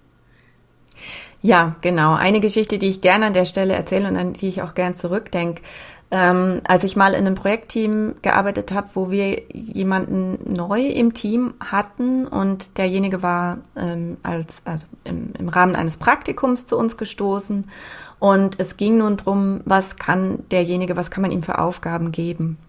Ja, 1.42 1.76
genau. 1.82 2.14
Eine 2.16 2.40
Geschichte, 2.40 2.78
die 2.78 2.90
ich 2.90 3.02
gerne 3.02 3.28
an 3.28 3.34
der 3.34 3.46
Stelle 3.46 3.74
erzähle 3.74 4.08
und 4.08 4.18
an 4.18 4.34
die 4.34 4.48
ich 4.48 4.62
auch 4.62 4.74
gern 4.76 4.96
zurückdenke. 4.96 5.62
Ähm, 6.10 6.62
als 6.68 6.84
ich 6.84 6.96
mal 6.96 7.14
in 7.14 7.26
einem 7.26 7.34
Projektteam 7.34 8.14
gearbeitet 8.22 8.72
habe, 8.72 8.88
wo 8.94 9.10
wir 9.10 9.42
jemanden 9.52 10.38
neu 10.46 10.86
im 10.86 11.16
Team 11.16 11.56
hatten 11.60 12.28
und 12.28 12.78
derjenige 12.78 13.24
war 13.24 13.58
ähm, 13.76 14.18
als 14.22 14.62
also 14.64 14.86
im, 15.06 15.34
im 15.40 15.50
Rahmen 15.50 15.76
eines 15.76 15.98
Praktikums 15.98 16.68
zu 16.68 16.78
uns 16.78 16.98
gestoßen 16.98 17.66
und 18.20 18.60
es 18.60 18.78
ging 18.78 19.00
nun 19.00 19.18
drum, 19.18 19.62
was 19.66 19.96
kann 19.96 20.48
derjenige, 20.52 20.96
was 20.96 21.10
kann 21.10 21.24
man 21.24 21.32
ihm 21.32 21.42
für 21.42 21.58
Aufgaben 21.58 22.12
geben. 22.12 22.60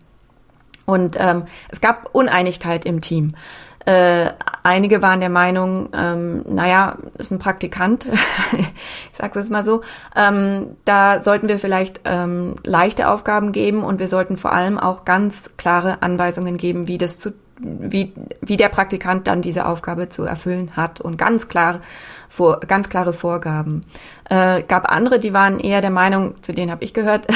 Und 0.87 1.17
ähm, 1.19 1.45
es 1.69 1.81
gab 1.81 2.15
Uneinigkeit 2.15 2.85
im 2.85 3.01
Team. 3.01 3.35
Äh, 3.87 4.31
einige 4.63 5.03
waren 5.03 5.21
der 5.21 5.29
Meinung, 5.29 5.91
ähm, 5.93 6.43
naja, 6.49 6.97
ist 7.19 7.31
ein 7.31 7.39
Praktikant, 7.39 8.07
ich 8.53 9.17
sage 9.17 9.39
es 9.39 9.51
mal 9.51 9.63
so, 9.63 9.83
ähm, 10.17 10.77
da 10.87 11.23
sollten 11.23 11.49
wir 11.49 11.59
vielleicht 11.59 12.01
ähm, 12.05 12.57
leichte 12.65 13.09
Aufgaben 13.09 13.53
geben 13.53 13.85
und 13.85 13.99
wir 13.99 14.09
sollten 14.09 14.39
vor 14.39 14.53
allem 14.53 14.79
auch 14.79 15.05
ganz 15.05 15.51
klare 15.59 16.03
Anweisungen 16.03 16.57
geben, 16.57 16.89
wie 16.89 16.97
das 16.97 17.19
zu 17.19 17.33
wie, 17.59 18.13
wie 18.41 18.57
der 18.57 18.69
Praktikant 18.69 19.27
dann 19.27 19.43
diese 19.43 19.67
Aufgabe 19.67 20.09
zu 20.09 20.25
erfüllen 20.25 20.77
hat 20.77 21.01
und 21.01 21.17
ganz 21.17 21.49
klar 21.49 21.81
vor, 22.29 22.61
ganz 22.61 22.89
klare 22.89 23.13
Vorgaben. 23.13 23.83
Äh, 24.29 24.63
gab 24.63 24.91
andere, 24.91 25.19
die 25.19 25.33
waren 25.33 25.61
eher 25.61 25.81
der 25.81 25.91
Meinung, 25.91 26.43
zu 26.43 26.53
denen 26.53 26.71
habe 26.71 26.83
ich 26.83 26.95
gehört, 26.95 27.27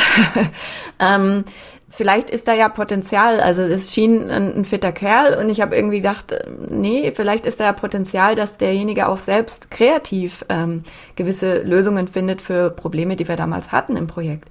ähm, 0.99 1.45
vielleicht 1.89 2.31
ist 2.31 2.49
da 2.49 2.55
ja 2.55 2.69
Potenzial. 2.69 3.41
Also 3.41 3.63
es 3.63 3.95
schien 3.95 4.29
ein, 4.29 4.57
ein 4.57 4.65
fitter 4.65 4.93
Kerl 4.93 5.35
und 5.35 5.51
ich 5.51 5.61
habe 5.61 5.77
irgendwie 5.77 5.99
gedacht, 5.99 6.33
äh, 6.33 6.45
nee, 6.69 7.13
vielleicht 7.15 7.47
ist 7.47 7.61
da 7.61 7.65
ja 7.65 7.73
Potenzial, 7.73 8.35
dass 8.35 8.57
derjenige 8.57 9.09
auch 9.09 9.19
selbst 9.19 9.71
kreativ 9.71 10.45
ähm, 10.49 10.83
gewisse 11.15 11.63
Lösungen 11.63 12.09
findet 12.09 12.43
für 12.43 12.71
Probleme, 12.71 13.15
die 13.15 13.29
wir 13.29 13.37
damals 13.37 13.71
hatten 13.71 13.97
im 13.97 14.09
Projekt. 14.09 14.49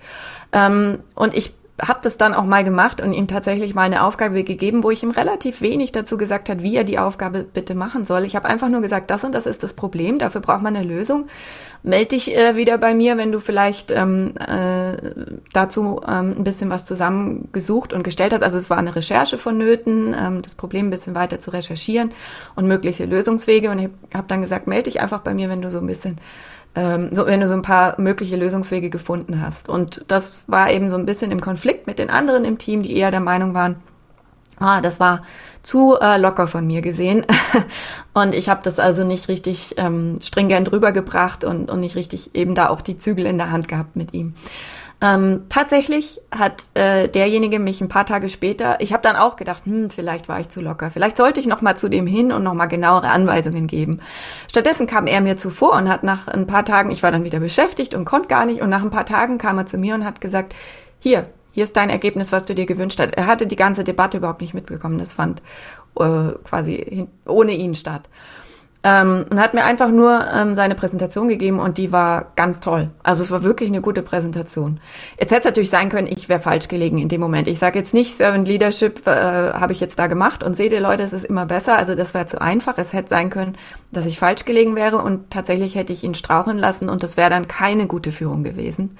Ähm, 0.53 0.99
und 1.15 1.33
ich 1.33 1.53
habe 1.79 1.99
das 2.01 2.17
dann 2.17 2.33
auch 2.33 2.45
mal 2.45 2.63
gemacht 2.63 3.01
und 3.01 3.13
ihm 3.13 3.27
tatsächlich 3.27 3.75
mal 3.75 3.83
eine 3.83 4.03
Aufgabe 4.03 4.43
gegeben, 4.43 4.83
wo 4.83 4.89
ich 4.89 5.03
ihm 5.03 5.11
relativ 5.11 5.61
wenig 5.61 5.91
dazu 5.91 6.17
gesagt 6.17 6.49
hat, 6.49 6.63
wie 6.63 6.75
er 6.75 6.83
die 6.83 6.97
Aufgabe 6.97 7.43
bitte 7.43 7.75
machen 7.75 8.03
soll. 8.03 8.25
Ich 8.25 8.35
habe 8.35 8.47
einfach 8.47 8.69
nur 8.69 8.81
gesagt, 8.81 9.11
das 9.11 9.23
und 9.23 9.33
das 9.35 9.45
ist 9.45 9.61
das 9.61 9.73
Problem, 9.73 10.17
dafür 10.17 10.41
braucht 10.41 10.63
man 10.63 10.75
eine 10.75 10.87
Lösung. 10.87 11.27
Meld 11.83 12.11
dich 12.11 12.35
äh, 12.35 12.55
wieder 12.55 12.77
bei 12.77 12.93
mir, 12.93 13.17
wenn 13.17 13.31
du 13.31 13.39
vielleicht 13.39 13.91
ähm, 13.91 14.33
äh, 14.37 14.97
dazu 15.53 16.01
ähm, 16.07 16.35
ein 16.37 16.43
bisschen 16.43 16.69
was 16.69 16.85
zusammengesucht 16.85 17.93
und 17.93 18.03
gestellt 18.03 18.33
hast. 18.33 18.43
Also 18.43 18.57
es 18.57 18.69
war 18.69 18.77
eine 18.77 18.95
Recherche 18.95 19.37
vonnöten, 19.37 20.15
ähm, 20.19 20.41
das 20.41 20.55
Problem 20.55 20.87
ein 20.87 20.91
bisschen 20.91 21.15
weiter 21.15 21.39
zu 21.39 21.51
recherchieren 21.51 22.11
und 22.55 22.67
mögliche 22.67 23.05
Lösungswege. 23.05 23.69
Und 23.69 23.79
ich 23.79 23.89
habe 24.13 24.27
dann 24.27 24.41
gesagt, 24.41 24.67
melde 24.67 24.83
dich 24.83 25.01
einfach 25.01 25.19
bei 25.19 25.33
mir, 25.33 25.49
wenn 25.49 25.61
du 25.61 25.69
so 25.69 25.79
ein 25.79 25.87
bisschen 25.87 26.19
ähm, 26.75 27.09
so, 27.11 27.25
wenn 27.25 27.39
du 27.39 27.47
so 27.47 27.53
ein 27.53 27.63
paar 27.63 27.99
mögliche 27.99 28.35
Lösungswege 28.35 28.89
gefunden 28.89 29.41
hast. 29.41 29.67
Und 29.67 30.05
das 30.07 30.43
war 30.47 30.71
eben 30.71 30.89
so 30.89 30.97
ein 30.97 31.05
bisschen 31.05 31.31
im 31.31 31.41
Konflikt 31.41 31.87
mit 31.87 31.97
den 31.99 32.09
anderen 32.09 32.45
im 32.45 32.57
Team, 32.59 32.83
die 32.83 32.95
eher 32.95 33.11
der 33.11 33.19
Meinung 33.19 33.53
waren, 33.53 33.77
Ah, 34.59 34.81
das 34.81 34.99
war 34.99 35.21
zu 35.61 35.97
äh, 35.99 36.17
locker 36.17 36.47
von 36.47 36.65
mir 36.65 36.81
gesehen. 36.81 37.25
und 38.13 38.33
ich 38.33 38.49
habe 38.49 38.61
das 38.63 38.79
also 38.79 39.03
nicht 39.03 39.27
richtig 39.27 39.75
ähm, 39.77 40.19
stringent 40.21 40.71
rübergebracht 40.71 41.43
und, 41.43 41.69
und 41.69 41.79
nicht 41.79 41.95
richtig 41.95 42.33
eben 42.35 42.55
da 42.55 42.69
auch 42.69 42.81
die 42.81 42.97
Zügel 42.97 43.25
in 43.25 43.37
der 43.37 43.51
Hand 43.51 43.67
gehabt 43.67 43.95
mit 43.95 44.13
ihm. 44.13 44.33
Ähm, 44.99 45.43
tatsächlich 45.49 46.19
hat 46.31 46.69
äh, 46.73 47.07
derjenige 47.07 47.59
mich 47.59 47.81
ein 47.81 47.87
paar 47.87 48.07
Tage 48.07 48.29
später, 48.29 48.81
ich 48.81 48.93
habe 48.93 49.03
dann 49.03 49.15
auch 49.15 49.35
gedacht, 49.35 49.65
hm, 49.65 49.91
vielleicht 49.91 50.27
war 50.27 50.39
ich 50.39 50.49
zu 50.49 50.59
locker, 50.59 50.89
vielleicht 50.89 51.17
sollte 51.17 51.39
ich 51.39 51.45
noch 51.45 51.61
mal 51.61 51.77
zu 51.77 51.87
dem 51.87 52.07
hin 52.07 52.31
und 52.31 52.43
noch 52.43 52.55
mal 52.55 52.65
genauere 52.65 53.09
Anweisungen 53.09 53.67
geben. 53.67 53.99
Stattdessen 54.49 54.87
kam 54.87 55.05
er 55.05 55.21
mir 55.21 55.37
zuvor 55.37 55.73
und 55.73 55.87
hat 55.87 56.01
nach 56.01 56.27
ein 56.27 56.47
paar 56.47 56.65
Tagen, 56.65 56.89
ich 56.89 57.03
war 57.03 57.11
dann 57.11 57.23
wieder 57.23 57.39
beschäftigt 57.39 57.93
und 57.93 58.05
konnte 58.05 58.27
gar 58.27 58.45
nicht 58.45 58.61
und 58.61 58.69
nach 58.69 58.81
ein 58.81 58.89
paar 58.89 59.05
Tagen 59.05 59.37
kam 59.37 59.59
er 59.59 59.67
zu 59.67 59.77
mir 59.77 59.93
und 59.93 60.03
hat 60.03 60.19
gesagt, 60.19 60.55
hier, 60.97 61.29
hier 61.57 61.63
ist 61.63 61.75
dein 61.75 61.89
Ergebnis, 61.89 62.31
was 62.31 62.45
du 62.45 62.53
dir 62.53 62.67
gewünscht 62.67 62.99
hast. 62.99 63.15
Er 63.15 63.25
hatte 63.25 63.47
die 63.47 63.55
ganze 63.55 63.83
Debatte 63.83 64.17
überhaupt 64.17 64.41
nicht 64.41 64.53
mitbekommen. 64.53 64.99
Das 64.99 65.13
fand 65.13 65.41
äh, 65.99 66.33
quasi 66.43 67.07
ohne 67.25 67.53
ihn 67.53 67.73
statt. 67.73 68.09
Ähm, 68.83 69.25
und 69.31 69.39
hat 69.39 69.55
mir 69.55 69.63
einfach 69.63 69.89
nur 69.89 70.23
ähm, 70.31 70.53
seine 70.53 70.75
Präsentation 70.75 71.27
gegeben 71.27 71.59
und 71.59 71.79
die 71.79 71.91
war 71.91 72.33
ganz 72.35 72.59
toll. 72.59 72.91
Also 73.01 73.23
es 73.23 73.31
war 73.31 73.43
wirklich 73.43 73.69
eine 73.69 73.81
gute 73.81 74.03
Präsentation. 74.03 74.79
Jetzt 75.19 75.31
hätte 75.31 75.39
es 75.39 75.45
natürlich 75.45 75.71
sein 75.71 75.89
können, 75.89 76.05
ich 76.05 76.29
wäre 76.29 76.39
falsch 76.39 76.67
gelegen 76.67 76.99
in 76.99 77.09
dem 77.09 77.21
Moment. 77.21 77.47
Ich 77.47 77.57
sage 77.57 77.79
jetzt 77.79 77.95
nicht, 77.95 78.15
Servant 78.15 78.47
Leadership 78.47 79.07
äh, 79.07 79.53
habe 79.53 79.73
ich 79.73 79.79
jetzt 79.79 79.97
da 79.97 80.05
gemacht 80.05 80.43
und 80.43 80.55
seht 80.55 80.73
ihr 80.73 80.79
Leute, 80.79 81.01
es 81.01 81.11
ist 81.11 81.25
immer 81.25 81.47
besser. 81.47 81.75
Also 81.75 81.95
das 81.95 82.13
wäre 82.13 82.27
zu 82.27 82.39
einfach. 82.39 82.77
Es 82.77 82.93
hätte 82.93 83.09
sein 83.09 83.31
können, 83.31 83.57
dass 83.91 84.05
ich 84.05 84.19
falsch 84.19 84.45
gelegen 84.45 84.75
wäre 84.75 84.97
und 84.97 85.29
tatsächlich 85.29 85.75
hätte 85.75 85.93
ich 85.93 86.03
ihn 86.03 86.15
straucheln 86.15 86.57
lassen 86.57 86.89
und 86.89 87.03
das 87.03 87.17
wäre 87.17 87.29
dann 87.29 87.47
keine 87.47 87.87
gute 87.87 88.11
Führung 88.11 88.43
gewesen. 88.43 88.97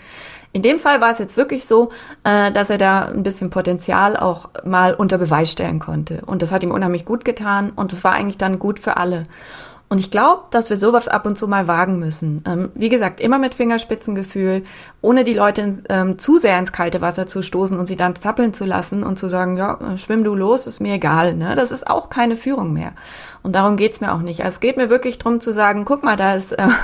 In 0.53 0.61
dem 0.61 0.79
Fall 0.79 1.01
war 1.01 1.11
es 1.11 1.19
jetzt 1.19 1.37
wirklich 1.37 1.65
so, 1.65 1.89
äh, 2.23 2.51
dass 2.51 2.69
er 2.69 2.77
da 2.77 3.05
ein 3.05 3.23
bisschen 3.23 3.49
Potenzial 3.49 4.15
auch 4.15 4.49
mal 4.63 4.93
unter 4.93 5.17
Beweis 5.17 5.51
stellen 5.51 5.79
konnte. 5.79 6.23
Und 6.25 6.41
das 6.41 6.51
hat 6.51 6.63
ihm 6.63 6.71
unheimlich 6.71 7.05
gut 7.05 7.25
getan 7.25 7.71
und 7.75 7.91
es 7.93 8.03
war 8.03 8.13
eigentlich 8.13 8.37
dann 8.37 8.57
gut 8.57 8.79
für 8.79 8.97
alle. 8.97 9.23
Und 9.89 9.99
ich 9.99 10.11
glaube, 10.11 10.43
dass 10.51 10.69
wir 10.69 10.75
sowas 10.75 11.07
ab 11.07 11.25
und 11.25 11.37
zu 11.37 11.47
mal 11.47 11.67
wagen 11.67 11.97
müssen. 11.97 12.43
Ähm, 12.45 12.71
wie 12.73 12.89
gesagt, 12.89 13.21
immer 13.21 13.39
mit 13.39 13.55
Fingerspitzengefühl, 13.55 14.63
ohne 15.01 15.23
die 15.23 15.33
Leute 15.33 15.81
ähm, 15.87 16.19
zu 16.19 16.39
sehr 16.39 16.59
ins 16.59 16.73
kalte 16.73 16.99
Wasser 16.99 17.25
zu 17.25 17.41
stoßen 17.41 17.79
und 17.79 17.85
sie 17.85 17.95
dann 17.95 18.15
zappeln 18.15 18.53
zu 18.53 18.65
lassen 18.65 19.03
und 19.03 19.17
zu 19.17 19.29
sagen, 19.29 19.55
ja, 19.55 19.97
schwimm 19.97 20.25
du 20.25 20.35
los, 20.35 20.67
ist 20.67 20.81
mir 20.81 20.95
egal. 20.95 21.35
Ne? 21.35 21.55
Das 21.55 21.71
ist 21.71 21.87
auch 21.87 22.09
keine 22.09 22.35
Führung 22.35 22.73
mehr. 22.73 22.91
Und 23.43 23.55
darum 23.55 23.77
geht's 23.77 24.01
mir 24.01 24.13
auch 24.13 24.21
nicht. 24.21 24.41
Also 24.41 24.55
es 24.55 24.59
geht 24.59 24.75
mir 24.75 24.89
wirklich 24.89 25.19
drum 25.19 25.39
zu 25.39 25.53
sagen, 25.53 25.85
guck 25.85 26.03
mal, 26.03 26.17
da 26.17 26.35
ist... 26.35 26.51
Äh, 26.51 26.67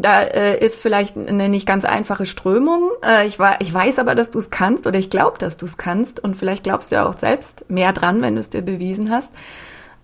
da 0.00 0.22
äh, 0.22 0.64
ist 0.64 0.80
vielleicht 0.80 1.14
eine 1.16 1.50
nicht 1.50 1.66
ganz 1.66 1.84
einfache 1.84 2.24
Strömung. 2.24 2.90
Äh, 3.04 3.26
ich, 3.26 3.38
war, 3.38 3.60
ich 3.60 3.74
weiß 3.74 3.98
aber, 3.98 4.14
dass 4.14 4.30
du 4.30 4.38
es 4.38 4.48
kannst 4.48 4.86
oder 4.86 4.98
ich 4.98 5.10
glaube, 5.10 5.36
dass 5.36 5.58
du 5.58 5.66
es 5.66 5.76
kannst 5.76 6.24
und 6.24 6.36
vielleicht 6.36 6.64
glaubst 6.64 6.90
du 6.90 6.96
ja 6.96 7.06
auch 7.06 7.18
selbst 7.18 7.68
mehr 7.68 7.92
dran, 7.92 8.22
wenn 8.22 8.34
du 8.34 8.40
es 8.40 8.48
dir 8.48 8.62
bewiesen 8.62 9.10
hast. 9.10 9.28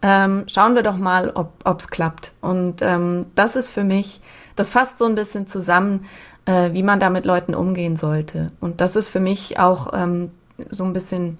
Ähm, 0.02 0.44
schauen 0.46 0.74
wir 0.74 0.82
doch 0.82 0.96
mal, 0.96 1.32
ob 1.34 1.78
es 1.78 1.88
klappt. 1.88 2.32
Und 2.40 2.82
ähm, 2.82 3.26
das 3.34 3.56
ist 3.56 3.70
für 3.70 3.84
mich, 3.84 4.20
das 4.56 4.70
fasst 4.70 4.98
so 4.98 5.04
ein 5.04 5.14
bisschen 5.14 5.46
zusammen, 5.46 6.06
äh, 6.46 6.72
wie 6.72 6.82
man 6.82 7.00
da 7.00 7.10
mit 7.10 7.26
Leuten 7.26 7.54
umgehen 7.54 7.96
sollte. 7.96 8.48
Und 8.60 8.80
das 8.80 8.96
ist 8.96 9.10
für 9.10 9.20
mich 9.20 9.58
auch 9.58 9.92
ähm, 9.92 10.30
so 10.70 10.84
ein 10.84 10.92
bisschen 10.92 11.38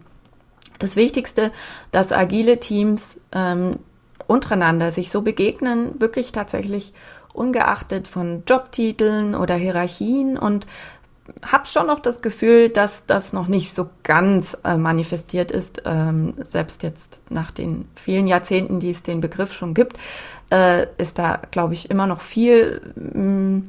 das 0.79 0.97
Wichtigste, 0.97 1.53
dass 1.91 2.13
agile 2.13 2.59
Teams 2.61 3.21
ähm, 3.33 3.79
untereinander 4.27 4.93
sich 4.93 5.11
so 5.11 5.23
begegnen, 5.23 6.01
wirklich 6.01 6.33
tatsächlich 6.33 6.95
ungeachtet 7.33 8.09
von 8.09 8.43
Jobtiteln 8.47 9.35
oder 9.35 9.55
Hierarchien 9.55 10.37
und 10.37 10.67
habe 11.43 11.67
schon 11.67 11.87
noch 11.87 12.01
das 12.01 12.23
Gefühl, 12.23 12.69
dass 12.69 13.07
das 13.07 13.33
noch 13.33 13.49
nicht 13.49 13.75
so 13.75 13.91
ganz 14.03 14.57
äh, 14.65 14.77
manifestiert 14.77 15.51
ist, 15.51 15.83
ähm, 15.85 16.35
selbst 16.39 16.83
jetzt 16.83 17.23
nach 17.31 17.51
den 17.51 17.89
vielen 17.95 18.27
Jahrzehnten, 18.27 18.81
die 18.81 18.91
es 18.91 19.03
den 19.03 19.21
Begriff 19.21 19.53
schon 19.53 19.75
gibt, 19.75 19.99
äh, 20.51 20.87
ist 20.99 21.19
da, 21.19 21.41
glaube 21.51 21.75
ich, 21.75 21.91
immer 21.91 22.07
noch 22.07 22.21
viel, 22.21 22.81
mh, 22.95 23.23
mm, 23.23 23.65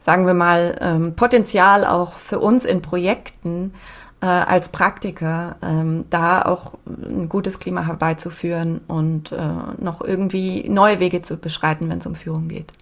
sagen 0.00 0.26
wir 0.26 0.34
mal, 0.34 0.76
ähm, 0.80 1.14
Potenzial 1.14 1.84
auch 1.84 2.14
für 2.14 2.38
uns 2.38 2.64
in 2.64 2.82
Projekten 2.82 3.74
äh, 4.20 4.26
als 4.26 4.68
Praktiker, 4.70 5.56
ähm, 5.62 6.04
da 6.10 6.42
auch 6.42 6.74
ein 6.86 7.28
gutes 7.28 7.58
Klima 7.58 7.86
herbeizuführen 7.86 8.80
und 8.86 9.32
äh, 9.32 9.52
noch 9.78 10.00
irgendwie 10.00 10.68
neue 10.68 11.00
Wege 11.00 11.22
zu 11.22 11.36
beschreiten, 11.36 11.88
wenn 11.88 11.98
es 11.98 12.06
um 12.06 12.14
Führung 12.14 12.48
geht. 12.48 12.72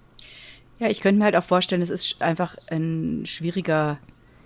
Ja, 0.78 0.88
ich 0.88 1.00
könnte 1.00 1.18
mir 1.18 1.24
halt 1.24 1.36
auch 1.36 1.44
vorstellen, 1.44 1.82
es 1.82 1.90
ist 1.90 2.22
einfach 2.22 2.56
ein 2.68 3.24
schwieriger 3.26 3.98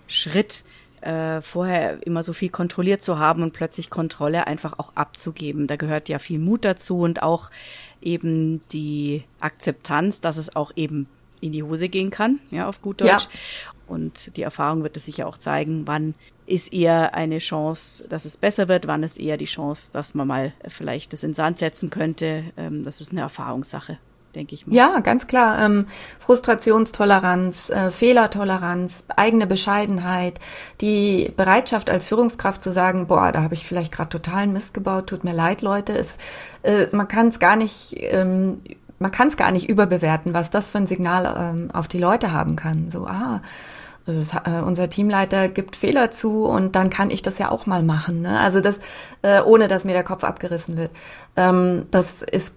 Schritt, 0.07 0.63
äh, 1.01 1.41
vorher 1.41 2.05
immer 2.05 2.23
so 2.23 2.33
viel 2.33 2.49
kontrolliert 2.49 3.03
zu 3.03 3.19
haben 3.19 3.43
und 3.43 3.53
plötzlich 3.53 3.89
Kontrolle 3.89 4.47
einfach 4.47 4.79
auch 4.79 4.95
abzugeben. 4.95 5.67
Da 5.67 5.75
gehört 5.75 6.09
ja 6.09 6.19
viel 6.19 6.39
Mut 6.39 6.63
dazu 6.63 6.99
und 6.99 7.21
auch 7.21 7.51
eben 8.01 8.61
die 8.69 9.23
Akzeptanz, 9.39 10.21
dass 10.21 10.37
es 10.37 10.55
auch 10.55 10.71
eben 10.75 11.07
in 11.41 11.51
die 11.51 11.63
Hose 11.63 11.89
gehen 11.89 12.09
kann, 12.09 12.39
ja, 12.51 12.69
auf 12.69 12.81
gut 12.81 13.01
Deutsch. 13.01 13.09
Ja. 13.09 13.29
Und 13.85 14.37
die 14.37 14.43
Erfahrung 14.43 14.83
wird 14.83 14.95
es 14.95 15.05
sicher 15.05 15.27
auch 15.27 15.37
zeigen, 15.37 15.85
wann 15.85 16.15
ist 16.45 16.71
eher 16.71 17.13
eine 17.15 17.39
Chance, 17.39 18.07
dass 18.07 18.23
es 18.23 18.37
besser 18.37 18.69
wird, 18.69 18.87
wann 18.87 19.03
ist 19.03 19.19
eher 19.19 19.35
die 19.35 19.45
Chance, 19.45 19.91
dass 19.91 20.15
man 20.15 20.27
mal 20.27 20.53
vielleicht 20.67 21.11
das 21.11 21.23
in 21.23 21.33
Sand 21.33 21.59
setzen 21.59 21.89
könnte. 21.89 22.45
Ähm, 22.55 22.85
das 22.85 23.01
ist 23.01 23.11
eine 23.11 23.21
Erfahrungssache 23.21 23.97
denke 24.35 24.55
ich 24.55 24.65
mal. 24.65 24.75
Ja, 24.75 24.99
ganz 24.99 25.27
klar. 25.27 25.59
Ähm, 25.59 25.87
Frustrationstoleranz, 26.19 27.69
äh, 27.69 27.91
Fehlertoleranz, 27.91 29.05
eigene 29.15 29.47
Bescheidenheit, 29.47 30.39
die 30.81 31.31
Bereitschaft 31.35 31.89
als 31.89 32.07
Führungskraft 32.07 32.61
zu 32.61 32.71
sagen, 32.71 33.07
boah, 33.07 33.31
da 33.31 33.41
habe 33.41 33.53
ich 33.53 33.65
vielleicht 33.65 33.91
gerade 33.91 34.09
totalen 34.09 34.53
Mist 34.53 34.73
gebaut, 34.73 35.07
tut 35.07 35.23
mir 35.23 35.33
leid, 35.33 35.61
Leute. 35.61 35.93
Es, 35.93 36.17
äh, 36.63 36.87
man 36.91 37.07
kann 37.07 37.27
es 37.27 37.39
gar 37.39 37.55
nicht, 37.55 37.95
ähm, 37.97 38.61
man 38.99 39.11
kann 39.11 39.27
es 39.27 39.37
gar 39.37 39.51
nicht 39.51 39.69
überbewerten, 39.69 40.33
was 40.33 40.49
das 40.49 40.69
für 40.69 40.77
ein 40.77 40.87
Signal 40.87 41.35
ähm, 41.37 41.71
auf 41.71 41.87
die 41.87 41.99
Leute 41.99 42.31
haben 42.31 42.55
kann. 42.55 42.89
So, 42.89 43.05
ah, 43.05 43.41
das, 44.05 44.33
äh, 44.33 44.61
unser 44.65 44.89
Teamleiter 44.89 45.47
gibt 45.47 45.75
Fehler 45.75 46.11
zu 46.11 46.45
und 46.45 46.75
dann 46.75 46.89
kann 46.89 47.09
ich 47.09 47.21
das 47.21 47.37
ja 47.37 47.49
auch 47.49 47.65
mal 47.65 47.83
machen. 47.83 48.21
Ne? 48.21 48.37
Also 48.39 48.59
das, 48.59 48.79
äh, 49.21 49.41
ohne 49.41 49.67
dass 49.67 49.85
mir 49.85 49.93
der 49.93 50.03
Kopf 50.03 50.23
abgerissen 50.23 50.75
wird. 50.75 50.91
Ähm, 51.37 51.85
das 51.89 52.21
ist 52.21 52.55